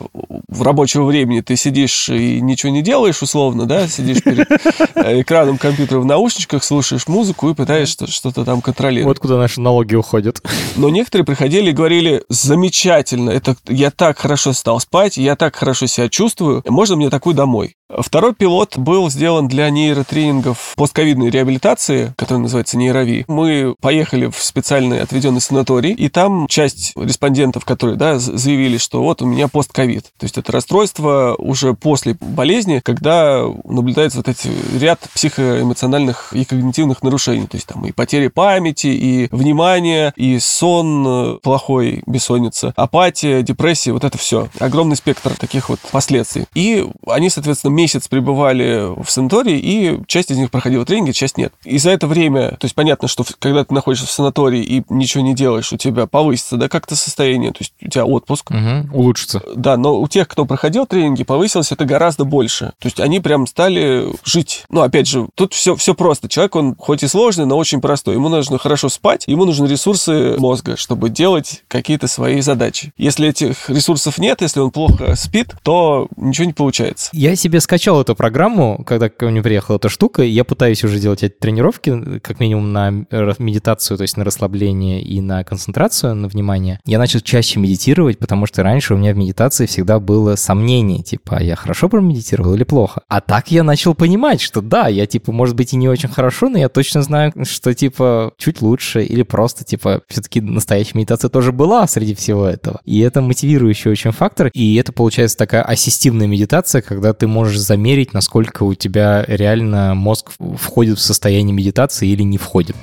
[0.48, 4.50] в рабочего времени ты сидишь и ничего не делаешь, условно, да, сидишь перед
[4.94, 9.16] э, экраном компьютера в наушничках, слушаешь музыку и пытаешься что-то там контролировать.
[9.16, 10.42] Вот куда наши налоги уходят.
[10.76, 15.86] Но некоторые приходили и говорили, замечательно, это я так хорошо стал спать, я так хорошо
[15.86, 17.76] себя чувствую, можно мне такую домой?
[17.98, 23.24] Второй пилот был сделан для нейротренингов постковидной реабилитации, который называется нейрови.
[23.26, 29.22] Мы поехали в специальный отведенный санаторий, и там часть респондентов, которые да, заявили, что вот
[29.22, 30.04] у меня постковид.
[30.18, 37.02] То есть это расстройство уже после болезни, когда наблюдается вот эти ряд психоэмоциональных и когнитивных
[37.02, 37.46] нарушений.
[37.46, 44.04] То есть там и потеря памяти, и внимание, и сон плохой, бессонница, апатия, депрессия, вот
[44.04, 44.48] это все.
[44.60, 46.46] Огромный спектр таких вот последствий.
[46.54, 51.52] И они, соответственно, месяц пребывали в санатории, и часть из них проходила тренинги, часть нет.
[51.64, 55.22] И за это время, то есть понятно, что когда ты находишься в санатории и ничего
[55.22, 58.50] не делаешь, у тебя повысится, да, как-то состояние, то есть у тебя отпуск.
[58.50, 59.42] Угу, улучшится.
[59.54, 62.72] Да, но у тех, кто проходил тренинги, повысилось это гораздо больше.
[62.78, 64.64] То есть они прям стали жить.
[64.68, 66.28] Ну, опять же, тут все, все просто.
[66.28, 68.14] Человек, он хоть и сложный, но очень простой.
[68.14, 72.92] Ему нужно хорошо спать, ему нужны ресурсы мозга, чтобы делать какие-то свои задачи.
[72.96, 77.10] Если этих ресурсов нет, если он плохо спит, то ничего не получается.
[77.12, 80.98] Я себе скачал эту программу, когда ко мне приехала эта штука, и я пытаюсь уже
[80.98, 86.26] делать эти тренировки, как минимум на медитацию, то есть на расслабление и на концентрацию, на
[86.26, 86.80] внимание.
[86.84, 91.36] Я начал чаще медитировать, потому что раньше у меня в медитации всегда было сомнение, типа,
[91.36, 93.02] а я хорошо промедитировал или плохо?
[93.06, 96.48] А так я начал понимать, что да, я, типа, может быть, и не очень хорошо,
[96.48, 101.52] но я точно знаю, что, типа, чуть лучше, или просто, типа, все-таки настоящая медитация тоже
[101.52, 102.80] была среди всего этого.
[102.84, 108.12] И это мотивирующий очень фактор, и это, получается, такая ассистивная медитация, когда ты можешь замерить,
[108.12, 112.76] насколько у тебя реально мозг входит в состояние медитации или не входит.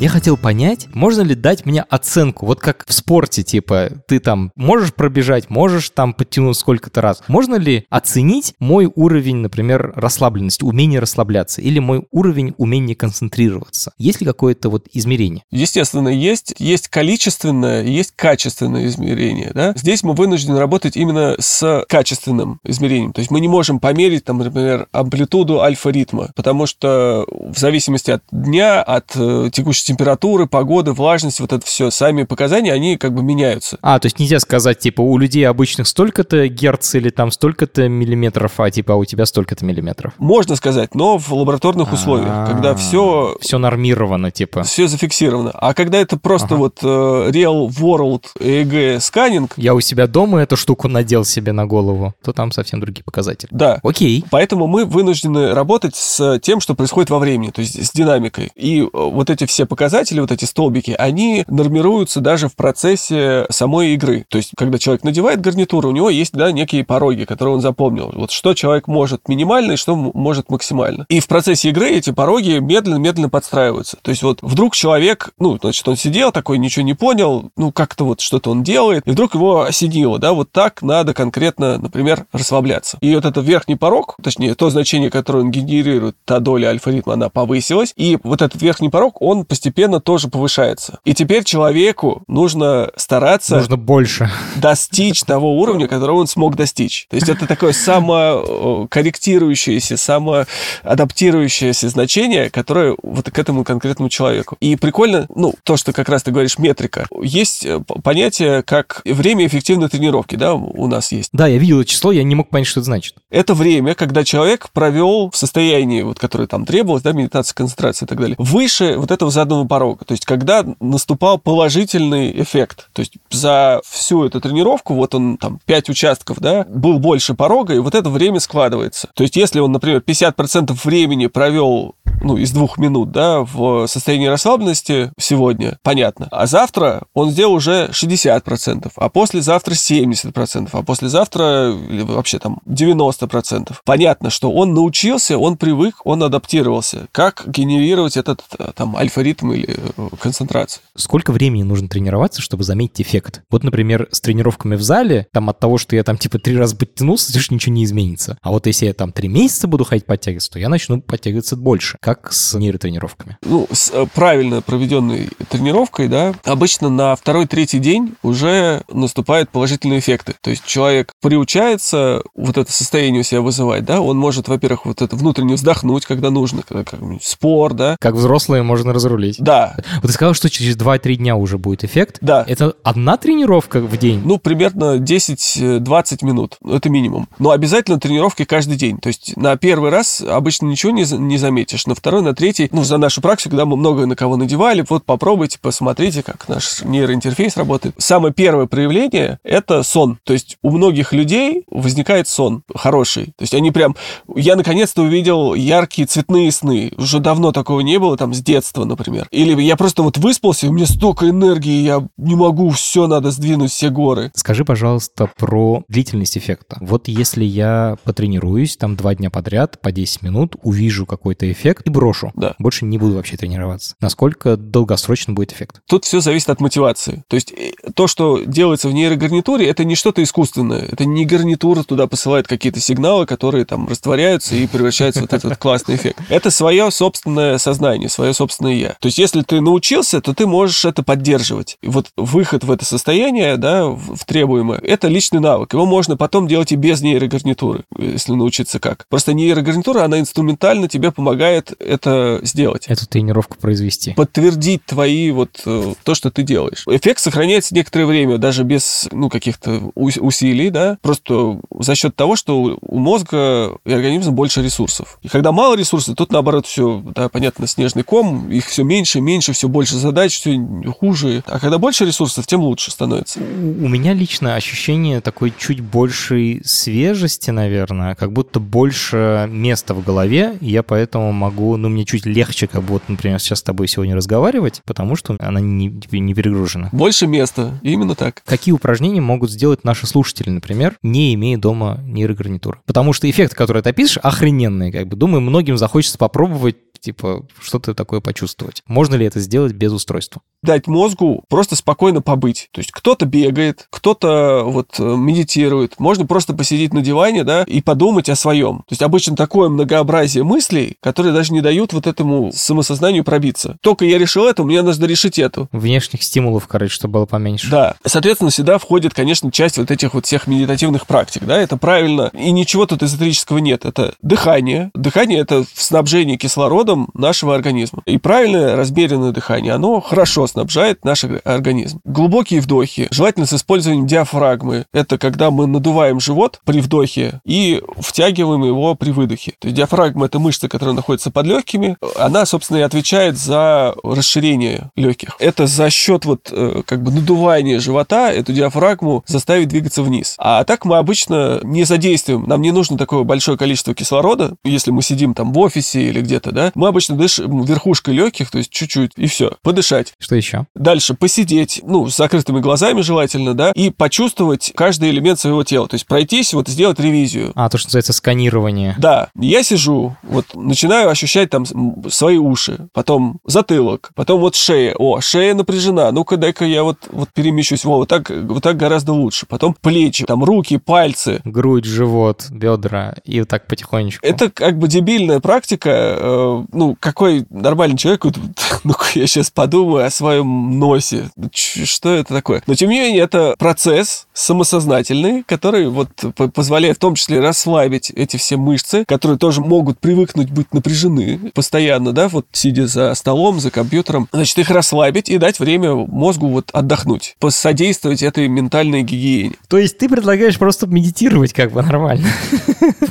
[0.00, 4.52] Я хотел понять, можно ли дать мне оценку, вот как в спорте, типа, ты там
[4.54, 7.20] можешь пробежать, можешь там подтянуть сколько-то раз.
[7.26, 13.90] Можно ли оценить мой уровень, например, расслабленности, умение расслабляться, или мой уровень умения концентрироваться?
[13.98, 15.42] Есть ли какое-то вот измерение?
[15.50, 16.54] Естественно, есть.
[16.60, 19.72] Есть количественное, есть качественное измерение, да?
[19.74, 23.12] Здесь мы вынуждены работать именно с качественным измерением.
[23.12, 28.22] То есть мы не можем померить, там, например, амплитуду альфа-ритма, потому что в зависимости от
[28.30, 33.22] дня, от э, текущей температуры, погоды, влажность, вот это все, сами показания, они как бы
[33.22, 33.78] меняются.
[33.80, 38.60] А, то есть нельзя сказать, типа, у людей обычных столько-то герц или там столько-то миллиметров,
[38.60, 40.12] а типа, а у тебя столько-то миллиметров.
[40.18, 43.36] Можно сказать, но в лабораторных условиях, когда все...
[43.40, 44.62] Все нормировано, типа.
[44.62, 45.52] Все зафиксировано.
[45.54, 49.54] А когда это просто вот э, real world EEG сканинг...
[49.56, 53.48] Я у себя дома эту штуку надел себе на голову, то там совсем другие показатели.
[53.52, 53.80] Да.
[53.82, 54.22] Окей.
[54.30, 58.50] Поэтому мы вынуждены работать с тем, что происходит во времени, то есть с динамикой.
[58.54, 59.77] И э, вот эти все показатели,
[60.20, 64.26] вот эти столбики, они нормируются даже в процессе самой игры.
[64.28, 68.10] То есть, когда человек надевает гарнитуру, у него есть, да, некие пороги, которые он запомнил.
[68.14, 71.06] Вот что человек может минимально и что может максимально.
[71.08, 73.98] И в процессе игры эти пороги медленно-медленно подстраиваются.
[74.02, 78.04] То есть вот вдруг человек, ну, значит, он сидел такой, ничего не понял, ну, как-то
[78.04, 82.98] вот что-то он делает, и вдруг его осенило, да, вот так надо конкретно, например, расслабляться.
[83.00, 87.28] И вот этот верхний порог, точнее, то значение, которое он генерирует, та доля альфа-ритма, она
[87.28, 89.67] повысилась, и вот этот верхний порог, он постепенно
[90.00, 90.98] тоже повышается.
[91.04, 93.56] И теперь человеку нужно стараться...
[93.56, 94.30] Нужно больше.
[94.56, 97.06] Достичь того уровня, которого он смог достичь.
[97.08, 104.56] То есть это такое самокорректирующееся, самоадаптирующееся значение, которое вот к этому конкретному человеку.
[104.60, 107.06] И прикольно, ну, то, что как раз ты говоришь, метрика.
[107.22, 111.30] Есть э, понятие, как время эффективной тренировки, да, у нас есть.
[111.32, 113.14] Да, я видел число, я не мог понять, что это значит.
[113.30, 118.08] Это время, когда человек провел в состоянии, вот, которое там требовалось, да, медитация, концентрация и
[118.08, 120.04] так далее, выше вот этого заданного порога.
[120.04, 122.88] То есть, когда наступал положительный эффект.
[122.92, 127.74] То есть, за всю эту тренировку, вот он там 5 участков, да, был больше порога,
[127.74, 129.08] и вот это время складывается.
[129.14, 134.26] То есть, если он, например, 50% времени провел ну, из двух минут, да, в состоянии
[134.26, 136.28] расслабленности сегодня, понятно.
[136.30, 143.74] А завтра он сделал уже 60%, а послезавтра 70%, а послезавтра или вообще там 90%.
[143.84, 147.06] Понятно, что он научился, он привык, он адаптировался.
[147.12, 148.42] Как генерировать этот
[148.74, 150.82] там альфа-ритм или э, концентрацию?
[150.96, 153.42] Сколько времени нужно тренироваться, чтобы заметить эффект?
[153.50, 156.76] Вот, например, с тренировками в зале, там от того, что я там типа три раза
[156.76, 158.38] подтянулся, то ничего не изменится.
[158.42, 161.96] А вот если я там три месяца буду ходить подтягиваться, то я начну подтягиваться больше
[162.00, 163.38] как с нейротренировками?
[163.42, 170.34] Ну, с э, правильно проведенной тренировкой, да, обычно на второй-третий день уже наступают положительные эффекты.
[170.40, 175.02] То есть человек приучается вот это состояние у себя вызывать, да, он может, во-первых, вот
[175.02, 177.96] это внутренне вздохнуть, когда нужно, когда как спор, да.
[178.00, 179.27] Как взрослые можно разрулить.
[179.38, 179.76] Да.
[180.02, 182.18] Вот ты сказал, что через 2-3 дня уже будет эффект.
[182.20, 182.44] Да.
[182.46, 184.22] Это одна тренировка в день?
[184.24, 186.58] Ну, примерно 10-20 минут.
[186.64, 187.28] Это минимум.
[187.38, 188.98] Но обязательно тренировки каждый день.
[188.98, 192.84] То есть на первый раз обычно ничего не, не заметишь на второй, на третий, ну,
[192.84, 197.56] за нашу практику, когда мы много на кого надевали, вот попробуйте, посмотрите, как наш нейроинтерфейс
[197.56, 197.94] работает.
[197.98, 200.18] Самое первое проявление— это сон.
[200.24, 203.26] То есть у многих людей возникает сон хороший.
[203.26, 203.96] То есть они прям...
[204.34, 206.92] Я наконец-то увидел яркие цветные сны.
[206.96, 209.17] Уже давно такого не было, там, с детства, например.
[209.30, 213.70] Или я просто вот выспался, у меня столько энергии, я не могу, все надо сдвинуть,
[213.70, 214.30] все горы.
[214.34, 216.76] Скажи, пожалуйста, про длительность эффекта.
[216.80, 221.90] Вот если я потренируюсь там два дня подряд по 10 минут, увижу какой-то эффект, и
[221.90, 222.32] брошу.
[222.34, 222.54] Да.
[222.58, 223.94] Больше не буду вообще тренироваться.
[224.00, 225.80] Насколько долгосрочно будет эффект?
[225.86, 227.24] Тут все зависит от мотивации.
[227.28, 230.82] То есть э, то, что делается в нейрогарнитуре, это не что-то искусственное.
[230.82, 235.56] Это не гарнитура туда посылает какие-то сигналы, которые там растворяются и превращаются в вот этот
[235.56, 236.20] классный эффект.
[236.28, 238.96] Это свое собственное сознание, свое собственное я.
[239.00, 241.78] То есть если ты научился, то ты можешь это поддерживать.
[241.82, 245.72] И вот выход в это состояние, да, в требуемое, это личный навык.
[245.72, 249.06] Его можно потом делать и без нейрогарнитуры, если научиться как.
[249.08, 252.86] Просто нейрогарнитура, она инструментально тебе помогает это сделать.
[252.88, 254.12] Эту тренировку произвести.
[254.14, 256.84] Подтвердить твои вот э, то, что ты делаешь.
[256.86, 262.78] Эффект сохраняется некоторое время, даже без, ну, каких-то усилий, да, просто за счет того, что
[262.80, 265.18] у мозга и организма больше ресурсов.
[265.22, 269.52] И когда мало ресурсов, тут наоборот все, да, понятно, снежный ком, их все меньше, меньше,
[269.52, 270.58] все больше задач, все
[270.98, 271.42] хуже.
[271.46, 273.40] А когда больше ресурсов, тем лучше становится.
[273.40, 280.56] У меня лично ощущение такой чуть большей свежести, наверное, как будто больше места в голове,
[280.60, 284.16] и я поэтому могу, ну, мне чуть легче, как будто, например, сейчас с тобой сегодня
[284.16, 286.88] разговаривать, потому что она не, не перегружена.
[286.92, 288.42] Больше места, именно так.
[288.44, 292.78] Какие упражнения могут сделать наши слушатели, например, не имея дома нейрогарнитуры?
[292.86, 295.16] Потому что эффекты, которые ты описываешь, охрененные, как бы.
[295.16, 298.82] Думаю, многим захочется попробовать типа, что-то такое почувствовать.
[298.86, 300.42] Можно ли это сделать без устройства?
[300.62, 302.68] Дать мозгу просто спокойно побыть.
[302.72, 305.98] То есть кто-то бегает, кто-то вот э, медитирует.
[305.98, 308.78] Можно просто посидеть на диване, да, и подумать о своем.
[308.78, 313.76] То есть обычно такое многообразие мыслей, которые даже не дают вот этому самосознанию пробиться.
[313.82, 315.68] Только я решил это, мне нужно решить эту.
[315.72, 317.70] Внешних стимулов, короче, чтобы было поменьше.
[317.70, 317.94] Да.
[318.04, 322.30] Соответственно, сюда входит, конечно, часть вот этих вот всех медитативных практик, да, это правильно.
[322.32, 323.84] И ничего тут эзотерического нет.
[323.84, 324.90] Это дыхание.
[324.94, 328.02] Дыхание— это снабжение кислородом нашего организма.
[328.06, 332.00] И правильное размеренное дыхание, оно хорошо снабжает наш организм.
[332.04, 334.86] Глубокие вдохи, желательно с использованием диафрагмы.
[334.92, 339.54] Это когда мы надуваем живот при вдохе и втягиваем его при выдохе.
[339.58, 341.96] То есть диафрагма— это мышца, которая находится под легкими.
[342.16, 345.36] Она, собственно, и отвечает за расширение легких.
[345.38, 350.34] Это за счет вот э, как бы надувания живота эту диафрагму заставить двигаться вниз.
[350.38, 352.44] А так мы обычно не задействуем.
[352.46, 356.52] Нам не нужно такое большое количество кислорода, если мы сидим там в офисе или где-то,
[356.52, 356.72] да.
[356.74, 359.52] Мы обычно дышим верхушкой легких, то есть чуть-чуть, и все.
[359.62, 360.14] Подышать.
[360.18, 360.66] Что еще?
[360.74, 365.88] Дальше посидеть, ну, с закрытыми глазами желательно, да, и почувствовать каждый элемент своего тела.
[365.88, 367.52] То есть пройтись, вот сделать ревизию.
[367.54, 368.94] А, то, что называется сканирование.
[368.98, 371.64] Да, я сижу, вот начинаю ощущать там
[372.10, 374.94] свои уши, потом затылок, потом вот шея.
[374.98, 377.84] О, шея напряжена, ну-ка дай-ка я вот, вот перемещусь.
[377.84, 379.46] Во, вот так, вот так гораздо лучше.
[379.46, 381.40] Потом плечи, там руки, пальцы.
[381.44, 384.24] Грудь, живот, бедра, и вот так потихонечку.
[384.24, 385.90] Это как бы дебильная практика.
[385.90, 388.36] Э, ну, какой нормальный человек, вот,
[388.84, 391.30] ну-ка я сейчас подумаю о своем носе.
[391.52, 392.62] Что это такое?
[392.66, 396.08] Но, тем не менее, это процесс самосознательный, который вот
[396.54, 402.12] позволяет в том числе расслабить эти все мышцы, которые тоже могут привыкнуть быть напряжены постоянно,
[402.12, 404.28] да, вот сидя за столом, за компьютером.
[404.32, 409.54] Значит, их расслабить и дать время мозгу вот отдохнуть, посодействовать этой ментальной гигиене.
[409.68, 412.28] То есть ты предлагаешь просто медитировать как бы нормально?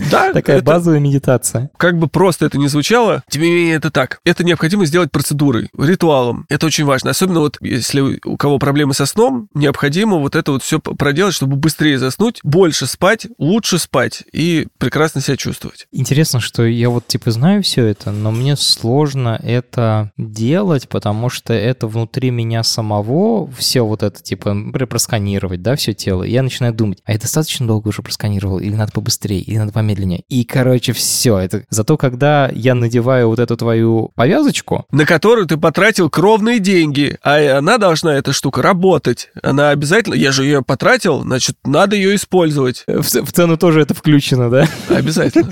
[0.09, 0.31] Да.
[0.31, 1.69] Такая базовая медитация.
[1.75, 4.19] Как бы просто это не звучало, тем не менее это так.
[4.23, 6.45] Это необходимо сделать процедурой, ритуалом.
[6.49, 7.06] Это очень важно.
[7.11, 11.55] Особенно вот если у кого проблемы со сном, необходимо вот это вот все проделать, чтобы
[11.55, 15.87] быстрее заснуть, больше спать, лучше спать и прекрасно себя чувствовать.
[15.91, 21.53] Интересно, что я вот типа знаю все это, но мне сложно это делать, потому что
[21.53, 26.23] это внутри меня самого все вот это типа например, просканировать, да, все тело.
[26.23, 29.73] И я начинаю думать, а я достаточно долго уже просканировал, или надо побыстрее, или надо
[29.73, 30.23] помедленнее.
[30.27, 31.37] И, короче, все.
[31.37, 36.96] Это зато когда я надеваю вот эту твою повязочку, на которую ты потратил кровные деньги,
[37.23, 39.29] а она должна, эта штука, работать.
[39.41, 42.83] Она обязательно, я же ее потратил, значит, надо ее использовать.
[42.87, 44.67] В, в цену тоже это включено, да?
[44.89, 45.49] Обязательно.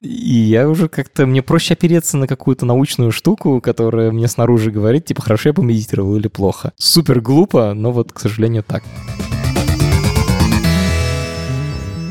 [0.00, 5.06] И я уже как-то, мне проще опереться на какую-то научную штуку, которая мне снаружи говорит,
[5.06, 6.72] типа, хорошо я помедитировал или плохо.
[6.76, 8.82] Супер глупо, но вот, к сожалению, так.
[9.32, 9.35] А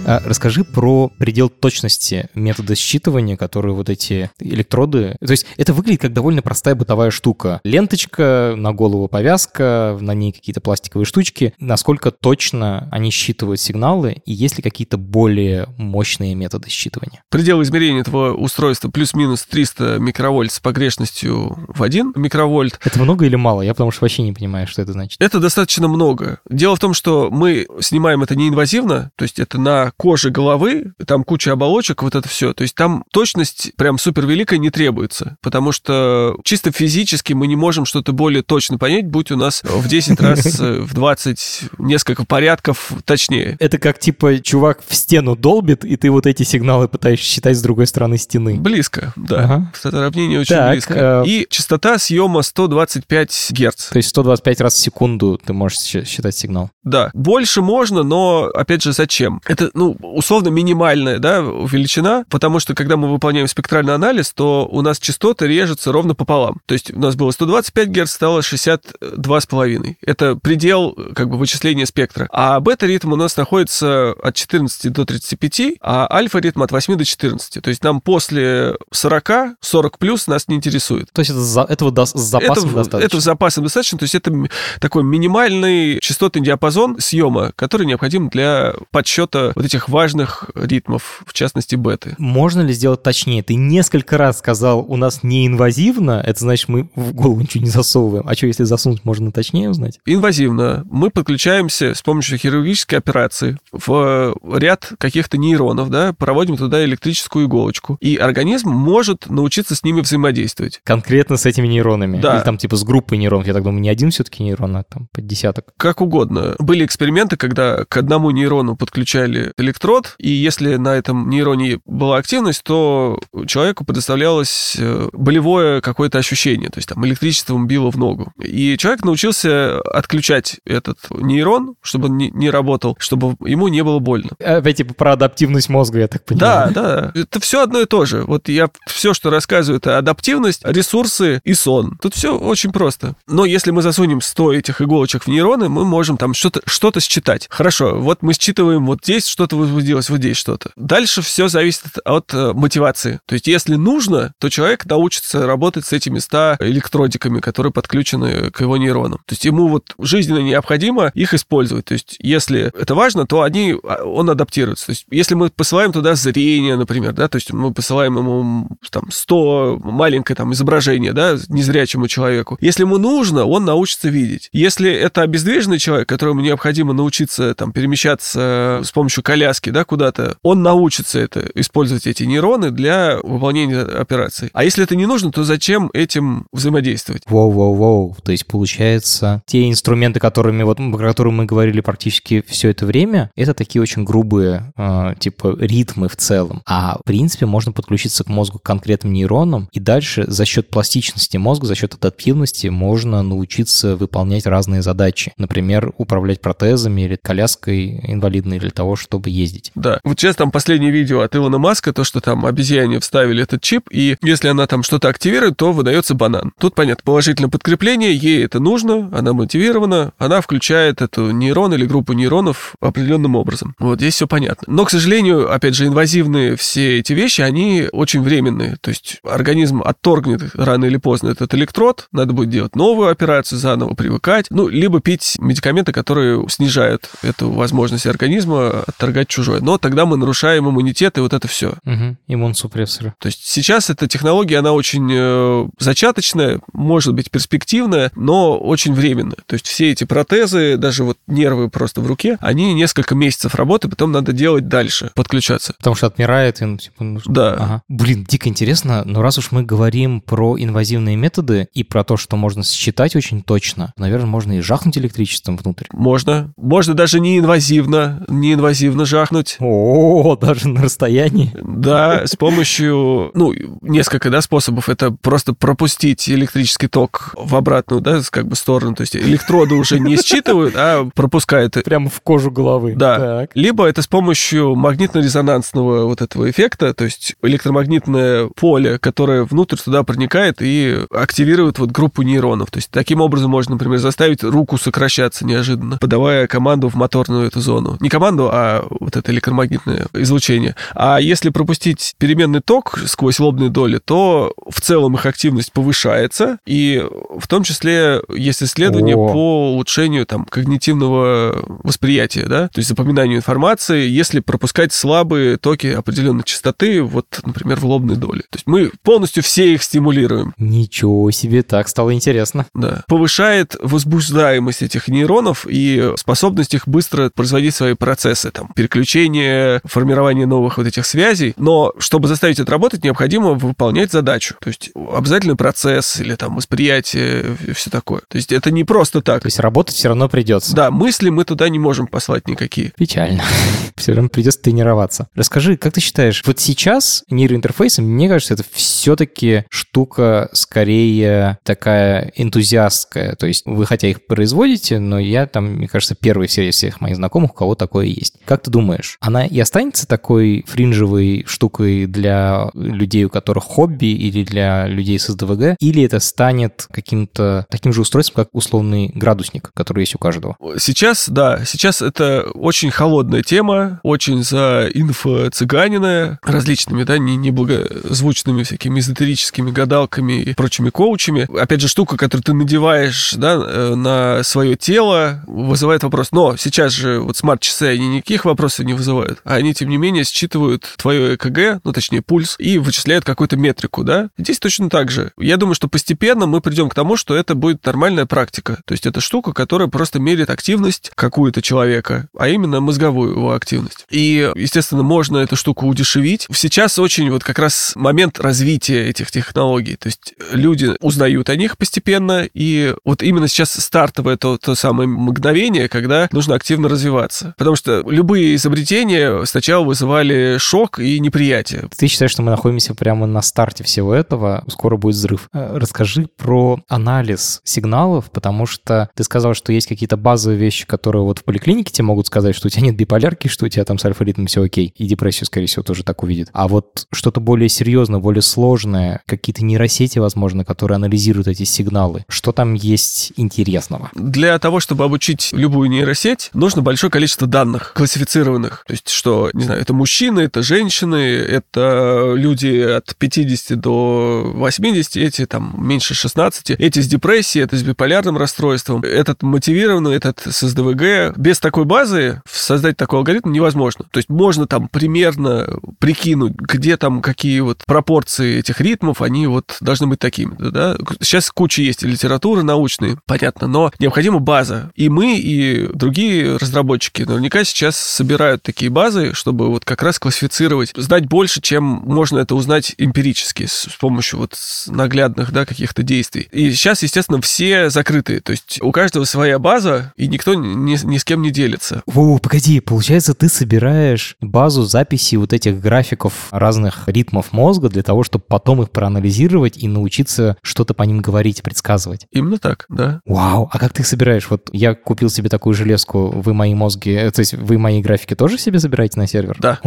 [0.06, 5.16] расскажи про предел точности метода считывания, который вот эти электроды...
[5.20, 7.60] То есть это выглядит как довольно простая бытовая штука.
[7.64, 11.54] Ленточка, на голову повязка, на ней какие-то пластиковые штучки.
[11.60, 17.20] Насколько точно они считывают сигналы, и есть ли какие-то более мощные методы считывания?
[17.30, 22.80] Предел измерения этого устройства плюс-минус 300 микровольт с погрешностью в 1 микровольт.
[22.84, 23.62] Это много или мало?
[23.62, 25.22] Я потому что вообще не понимаю, что это значит.
[25.22, 26.40] Это достаточно много.
[26.50, 31.24] Дело в том, что мы снимаем это неинвазивно, то есть это на кожи головы, там
[31.24, 32.54] куча оболочек, вот это все.
[32.54, 37.56] То есть там точность прям супер великая не требуется, потому что чисто физически мы не
[37.56, 42.92] можем что-то более точно понять, будь у нас в 10 раз, в 20, несколько порядков
[43.06, 43.58] точнее.
[43.60, 47.62] Это как типа чувак в стену долбит, и ты вот эти сигналы пытаешься считать с
[47.62, 48.56] другой стороны стены.
[48.56, 49.44] Близко, да.
[49.44, 49.72] Ага.
[49.74, 51.24] Сравнение очень так, близко.
[51.26, 51.28] Э...
[51.28, 53.90] И частота съема 125 Гц.
[53.90, 56.70] То есть 125 раз в секунду ты можешь считать сигнал.
[56.84, 57.10] Да.
[57.14, 59.42] Больше можно, но, опять же, зачем?
[59.46, 64.82] Это, ну, условно минимальная да, величина, потому что когда мы выполняем спектральный анализ, то у
[64.82, 66.62] нас частоты режутся ровно пополам.
[66.66, 69.96] То есть у нас было 125 Гц, стало 62,5.
[70.02, 72.28] Это предел как бы вычисления спектра.
[72.32, 77.62] А бета-ритм у нас находится от 14 до 35, а альфа-ритм от 8 до 14.
[77.62, 81.10] То есть нам после 40, 40 плюс нас не интересует.
[81.12, 83.06] То есть это за, этого до, с запасом это, достаточно?
[83.06, 83.98] Это с запасом достаточно.
[83.98, 84.32] То есть это
[84.80, 91.76] такой минимальный частотный диапазон съема, который необходим для подсчета вот этих важных ритмов, в частности
[91.76, 92.16] беты.
[92.18, 93.44] Можно ли сделать точнее?
[93.44, 98.28] Ты несколько раз сказал, у нас неинвазивно, это значит, мы в голову ничего не засовываем.
[98.28, 100.00] А что, если засунуть, можно точнее узнать?
[100.06, 100.84] Инвазивно.
[100.90, 107.98] Мы подключаемся с помощью хирургической операции в ряд каких-то нейронов, да, проводим туда электрическую иголочку,
[108.00, 110.82] и организм может научиться с ними взаимодействовать.
[110.84, 112.20] Конкретно с этими нейронами?
[112.20, 112.38] Да.
[112.38, 113.48] Или там типа с группой нейронов?
[113.48, 115.74] Я так думаю, не один все-таки нейрон, а там под десяток.
[115.78, 116.56] Как угодно.
[116.60, 122.64] Были эксперименты, когда к одному нейрону подключали электрод, и если на этом нейроне была активность,
[122.64, 128.32] то человеку предоставлялось э, болевое какое-то ощущение, то есть там электричеством било в ногу.
[128.42, 134.32] И человек научился отключать этот нейрон, чтобы он не работал, чтобы ему не было больно.
[134.40, 136.72] Опять типа про адаптивность мозга, я так понимаю.
[136.74, 137.20] Да, да.
[137.20, 138.24] Это все одно и то же.
[138.24, 141.98] Вот я все, что рассказываю, это адаптивность, ресурсы и сон.
[142.02, 143.16] Тут все очень просто.
[143.28, 147.48] Но если мы засунем 100 этих иголочек в нейроны, мы можем там что-то что считать.
[147.50, 150.72] Хорошо, вот мы считываем вот здесь что-то возбудилось, вот здесь что-то.
[150.76, 153.20] Дальше все зависит от э, мотивации.
[153.28, 158.62] То есть если нужно, то человек научится работать с этими 100 электродиками, которые подключены к
[158.62, 159.20] его нейронам.
[159.20, 161.86] То есть ему вот жизненно необходимо их использовать.
[161.86, 164.88] То есть если это важно, то они, а, он адаптируется.
[164.88, 169.12] То есть если мы посылаем туда зрение, например, да, то есть мы посылаем ему там
[169.12, 172.58] 100 маленькое там изображение, да, незрячему человеку.
[172.62, 174.50] Если ему нужно, он научится видеть.
[174.54, 180.64] Если это обездвиженный человек, которому необходимо научиться там перемещаться с помощью коляски, да, куда-то, он
[180.64, 184.50] научится это, использовать эти нейроны для выполнения операций.
[184.54, 187.24] А если это не нужно, то зачем этим взаимодействовать?
[187.28, 188.16] Воу-воу-воу.
[188.24, 193.30] То есть, получается, те инструменты, которыми, вот, про которые мы говорили практически все это время,
[193.36, 196.62] это такие очень грубые, э, типа, ритмы в целом.
[196.66, 201.36] А, в принципе, можно подключиться к мозгу к конкретным нейронам, и дальше за счет пластичности
[201.36, 205.34] мозга, за счет адаптивности можно научиться выполнять разные задачи.
[205.38, 209.72] Например, управлять протезами или коляской инвалидной для того, чтобы ездить.
[209.76, 210.00] Да.
[210.04, 213.88] Вот сейчас там последнее видео от Илона Маска, то, что там обезьяне вставили этот чип,
[213.92, 216.54] и если она там что-то активирует, то выдается банан.
[216.60, 222.14] Тут, понятно, положительное подкрепление, ей это нужно, она мотивирована, она включает эту нейрон или группу
[222.14, 223.76] нейронов определенным образом.
[223.80, 224.72] Вот здесь все понятно.
[224.74, 228.78] Но, к сожалению, опять же, инвазивные все эти вещи, они очень временные.
[228.82, 233.94] То есть организм отторгнет рано или поздно этот электрод, надо будет делать новую операцию, заново
[233.94, 239.62] привыкать, ну, либо пить медикаменты, которые снижают эту возможность организма отторгать чужое.
[239.62, 241.76] Но тогда мы нарушаем иммунитет, и вот это все.
[241.86, 242.18] Угу.
[242.28, 243.14] Иммунсупрессоры.
[243.20, 249.38] То есть сейчас эта технология, она очень э, зачаточная, может быть перспективная, но очень временная.
[249.46, 253.92] То есть все эти протезы, даже вот нервы просто в руке, они несколько месяцев работают,
[253.92, 255.74] потом надо делать дальше, подключаться.
[255.78, 257.34] Потому что отмирает, и, ну, типа, нужно...
[257.34, 257.54] Да.
[257.54, 257.82] Ага.
[257.88, 262.36] Блин, дико интересно, но раз уж мы говорим про инвазивные методы и про то, что
[262.36, 265.86] можно считать очень точно, наверное, можно и жахнуть электричеством внутрь.
[265.92, 266.54] Можно.
[266.58, 269.58] Можно даже не инвазивно, не инвазивно жахнуть.
[269.60, 271.52] О, даже на расстоянии.
[271.62, 274.90] Да, с помощью, ну, несколько, да, способов.
[274.90, 278.96] Это просто пропустить электрический ток в обратную, да, как бы сторону.
[278.96, 281.74] То есть электроды уже не считывают, а пропускают.
[281.84, 282.96] Прямо в кожу головы.
[282.96, 283.18] Да.
[283.18, 283.52] Так.
[283.56, 290.04] Либо это с помощью магнитно-резонансного вот этого эффекта, то есть электромагнитное поле, которое внутрь туда
[290.04, 292.72] проникает и активирует вот группу нейронов.
[292.72, 297.60] То есть таким образом можно, например, заставить руку сокращаться неожиданно, подавая команду в моторную эту
[297.62, 297.98] зону.
[298.00, 300.76] Не команду, а вот это электромагнитное излучение.
[300.94, 307.04] А если пропустить переменный ток сквозь лобные доли, то в целом их активность повышается, и
[307.38, 309.28] в том числе есть исследования О.
[309.32, 316.44] по улучшению там когнитивного восприятия, да, то есть запоминанию информации, если пропускать слабые токи определенной
[316.44, 318.42] частоты, вот, например, в лобной доли.
[318.50, 320.54] То есть мы полностью все их стимулируем.
[320.58, 322.66] Ничего себе, так стало интересно.
[322.74, 323.04] Да.
[323.08, 330.78] Повышает возбуждаемость этих нейронов и способность их быстро производить свои процессы, там, переключение, формирование новых
[330.78, 331.54] вот этих связей.
[331.58, 334.56] Но чтобы заставить это работать, необходимо выполнять задачу.
[334.60, 338.22] То есть обязательный процесс или там восприятие, все такое.
[338.28, 339.42] То есть это не просто так.
[339.42, 340.76] То есть работать все равно придется.
[340.76, 342.94] Да, мысли мы туда не можем послать никакие.
[342.98, 343.44] Печально.
[343.96, 345.28] все равно придется тренироваться.
[345.36, 353.36] Расскажи, как ты считаешь, вот сейчас нейроинтерфейсы, мне кажется, это все-таки штука скорее такая энтузиастская.
[353.36, 357.16] То есть вы хотя их производите, но я там, мне кажется, первый среди всех моих
[357.16, 358.36] знакомых, у кого такое есть.
[358.46, 364.44] Как ты думаешь, она и останется такой фринжевой штукой для людей, у которых хобби, или
[364.44, 370.02] для людей с СДВГ, или это станет каким-то таким же устройством, как условный градусник, который
[370.02, 370.58] есть у каждого?
[370.78, 379.00] Сейчас, да, сейчас это очень холодная тема, очень за инфо-цыганина различными, да, не неблагозвучными всякими
[379.00, 381.48] эзотерическими гадалками и прочими коучами.
[381.58, 386.34] Опять же, штука, которую ты надеваешь, да, э, на свое тело, вызывает вопрос.
[386.34, 390.24] Но сейчас же вот смарт-часы, они никаких вопросов не вызывают, а они, тем не менее,
[390.24, 394.30] считывают твое ЭКГ, ну, точнее, пульс, и вычисляют какую-то метрику, да?
[394.38, 395.32] Здесь точно так же.
[395.38, 398.80] Я думаю, что постепенно мы придем к тому, что это будет нормальная практика.
[398.86, 404.06] То есть это штука, которая просто меряет активность какую-то человека, а именно мозговую его активность.
[404.10, 406.48] И, естественно, можно эту штуку удешевить.
[406.52, 409.96] Сейчас очень вот как раз момент развития этих технологий.
[409.96, 415.08] То есть люди узнают о них постепенно, и вот именно сейчас стартовое то, то самое
[415.08, 417.54] мгновение, когда нужно активно развиваться.
[417.58, 421.90] Потому что любые любые изобретения сначала вызывали шок и неприятие.
[421.98, 424.64] Ты считаешь, что мы находимся прямо на старте всего этого?
[424.68, 425.50] Скоро будет взрыв.
[425.54, 431.24] Э, расскажи про анализ сигналов, потому что ты сказал, что есть какие-то базовые вещи, которые
[431.24, 433.98] вот в поликлинике тебе могут сказать, что у тебя нет биполярки, что у тебя там
[433.98, 436.50] с альфа-ритмом все окей, и депрессию, скорее всего, тоже так увидит.
[436.54, 442.52] А вот что-то более серьезное, более сложное, какие-то нейросети, возможно, которые анализируют эти сигналы, что
[442.52, 444.12] там есть интересного?
[444.14, 447.94] Для того, чтобы обучить любую нейросеть, нужно большое количество данных,
[448.36, 448.84] классифицированных.
[448.88, 455.18] То есть, что, не знаю, это мужчины, это женщины, это люди от 50 до 80,
[455.18, 460.68] эти там меньше 16, эти с депрессией, это с биполярным расстройством, этот мотивированный, этот с
[460.68, 461.38] СДВГ.
[461.38, 464.06] Без такой базы создать такой алгоритм невозможно.
[464.12, 469.78] То есть можно там примерно прикинуть, где там какие вот пропорции этих ритмов, они вот
[469.82, 470.56] должны быть такими.
[470.60, 470.98] Да?
[471.22, 474.92] Сейчас куча есть литературы научной, понятно, но необходима база.
[474.96, 477.96] И мы, и другие разработчики наверняка сейчас
[478.26, 483.68] собирают такие базы, чтобы вот как раз классифицировать, знать больше, чем можно это узнать эмпирически
[483.68, 484.58] с, с помощью вот
[484.88, 486.48] наглядных, да, каких-то действий.
[486.52, 488.42] И сейчас, естественно, все закрытые.
[488.42, 492.02] То есть у каждого своя база, и никто ни, ни с кем не делится.
[492.08, 498.24] Во, погоди, получается, ты собираешь базу записей вот этих графиков разных ритмов мозга для того,
[498.24, 502.26] чтобы потом их проанализировать и научиться что-то по ним говорить, предсказывать.
[502.32, 503.22] Именно так, да.
[503.26, 504.50] Вау, а как ты их собираешь?
[504.50, 508.15] Вот я купил себе такую железку, вы мои мозги, э, то есть вы мои графики
[508.36, 509.58] тоже себе забираете на сервер?
[509.60, 509.80] Да.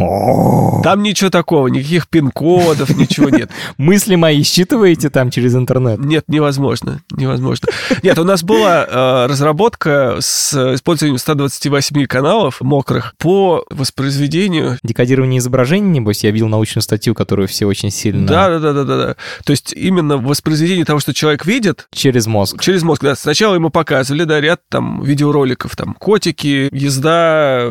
[0.83, 3.49] Там ничего такого, никаких пин-кодов, ничего нет.
[3.77, 5.99] Мысли мои считываете там через интернет?
[5.99, 7.69] Нет, невозможно, невозможно.
[8.03, 14.77] Нет, у нас была э, разработка с использованием 128 каналов мокрых по воспроизведению.
[14.83, 18.25] Декодирование изображений, небось, я видел научную статью, которую все очень сильно...
[18.25, 19.15] Да, да, да, да, да, да.
[19.43, 21.87] То есть именно воспроизведение того, что человек видит...
[21.91, 22.61] Через мозг.
[22.61, 23.15] Через мозг, да.
[23.15, 27.69] Сначала ему показывали, да, ряд там видеороликов, там, котики, езда,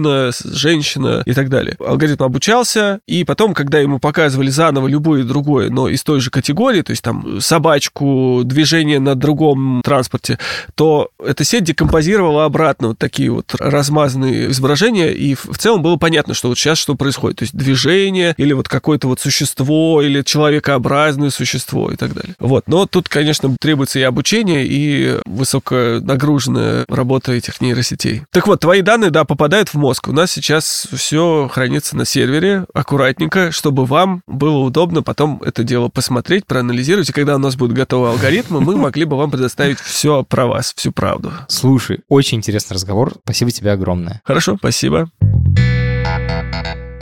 [0.00, 1.76] мужчина, женщина и так далее.
[1.78, 6.82] Алгоритм обучался, и потом, когда ему показывали заново любое другое, но из той же категории,
[6.82, 10.38] то есть там собачку, движение на другом транспорте,
[10.74, 16.34] то эта сеть декомпозировала обратно вот такие вот размазанные изображения, и в целом было понятно,
[16.34, 17.38] что вот сейчас что происходит.
[17.38, 22.34] То есть движение или вот какое-то вот существо, или человекообразное существо и так далее.
[22.38, 22.64] Вот.
[22.66, 28.22] Но тут, конечно, требуется и обучение, и высоконагруженная работа этих нейросетей.
[28.30, 30.06] Так вот, твои данные, да, попадают в мозг.
[30.06, 35.88] У нас сейчас все хранится на сервере аккуратненько, чтобы вам было удобно потом это дело
[35.88, 40.22] посмотреть, проанализировать, и когда у нас будут готовы алгоритмы, мы могли бы вам предоставить все
[40.22, 41.32] про вас, всю правду.
[41.48, 43.14] Слушай, очень интересный разговор.
[43.24, 44.22] Спасибо тебе огромное.
[44.24, 45.10] Хорошо, спасибо.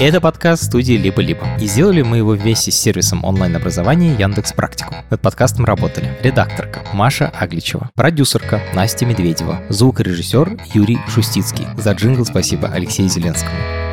[0.01, 1.45] Это подкаст студии «Либо-либо».
[1.61, 4.95] И сделали мы его вместе с сервисом онлайн-образования Яндекс Практику.
[5.11, 11.67] Над подкастом работали редакторка Маша Агличева, продюсерка Настя Медведева, звукорежиссер Юрий Шустицкий.
[11.77, 13.88] За джингл спасибо Алексею Зеленскому.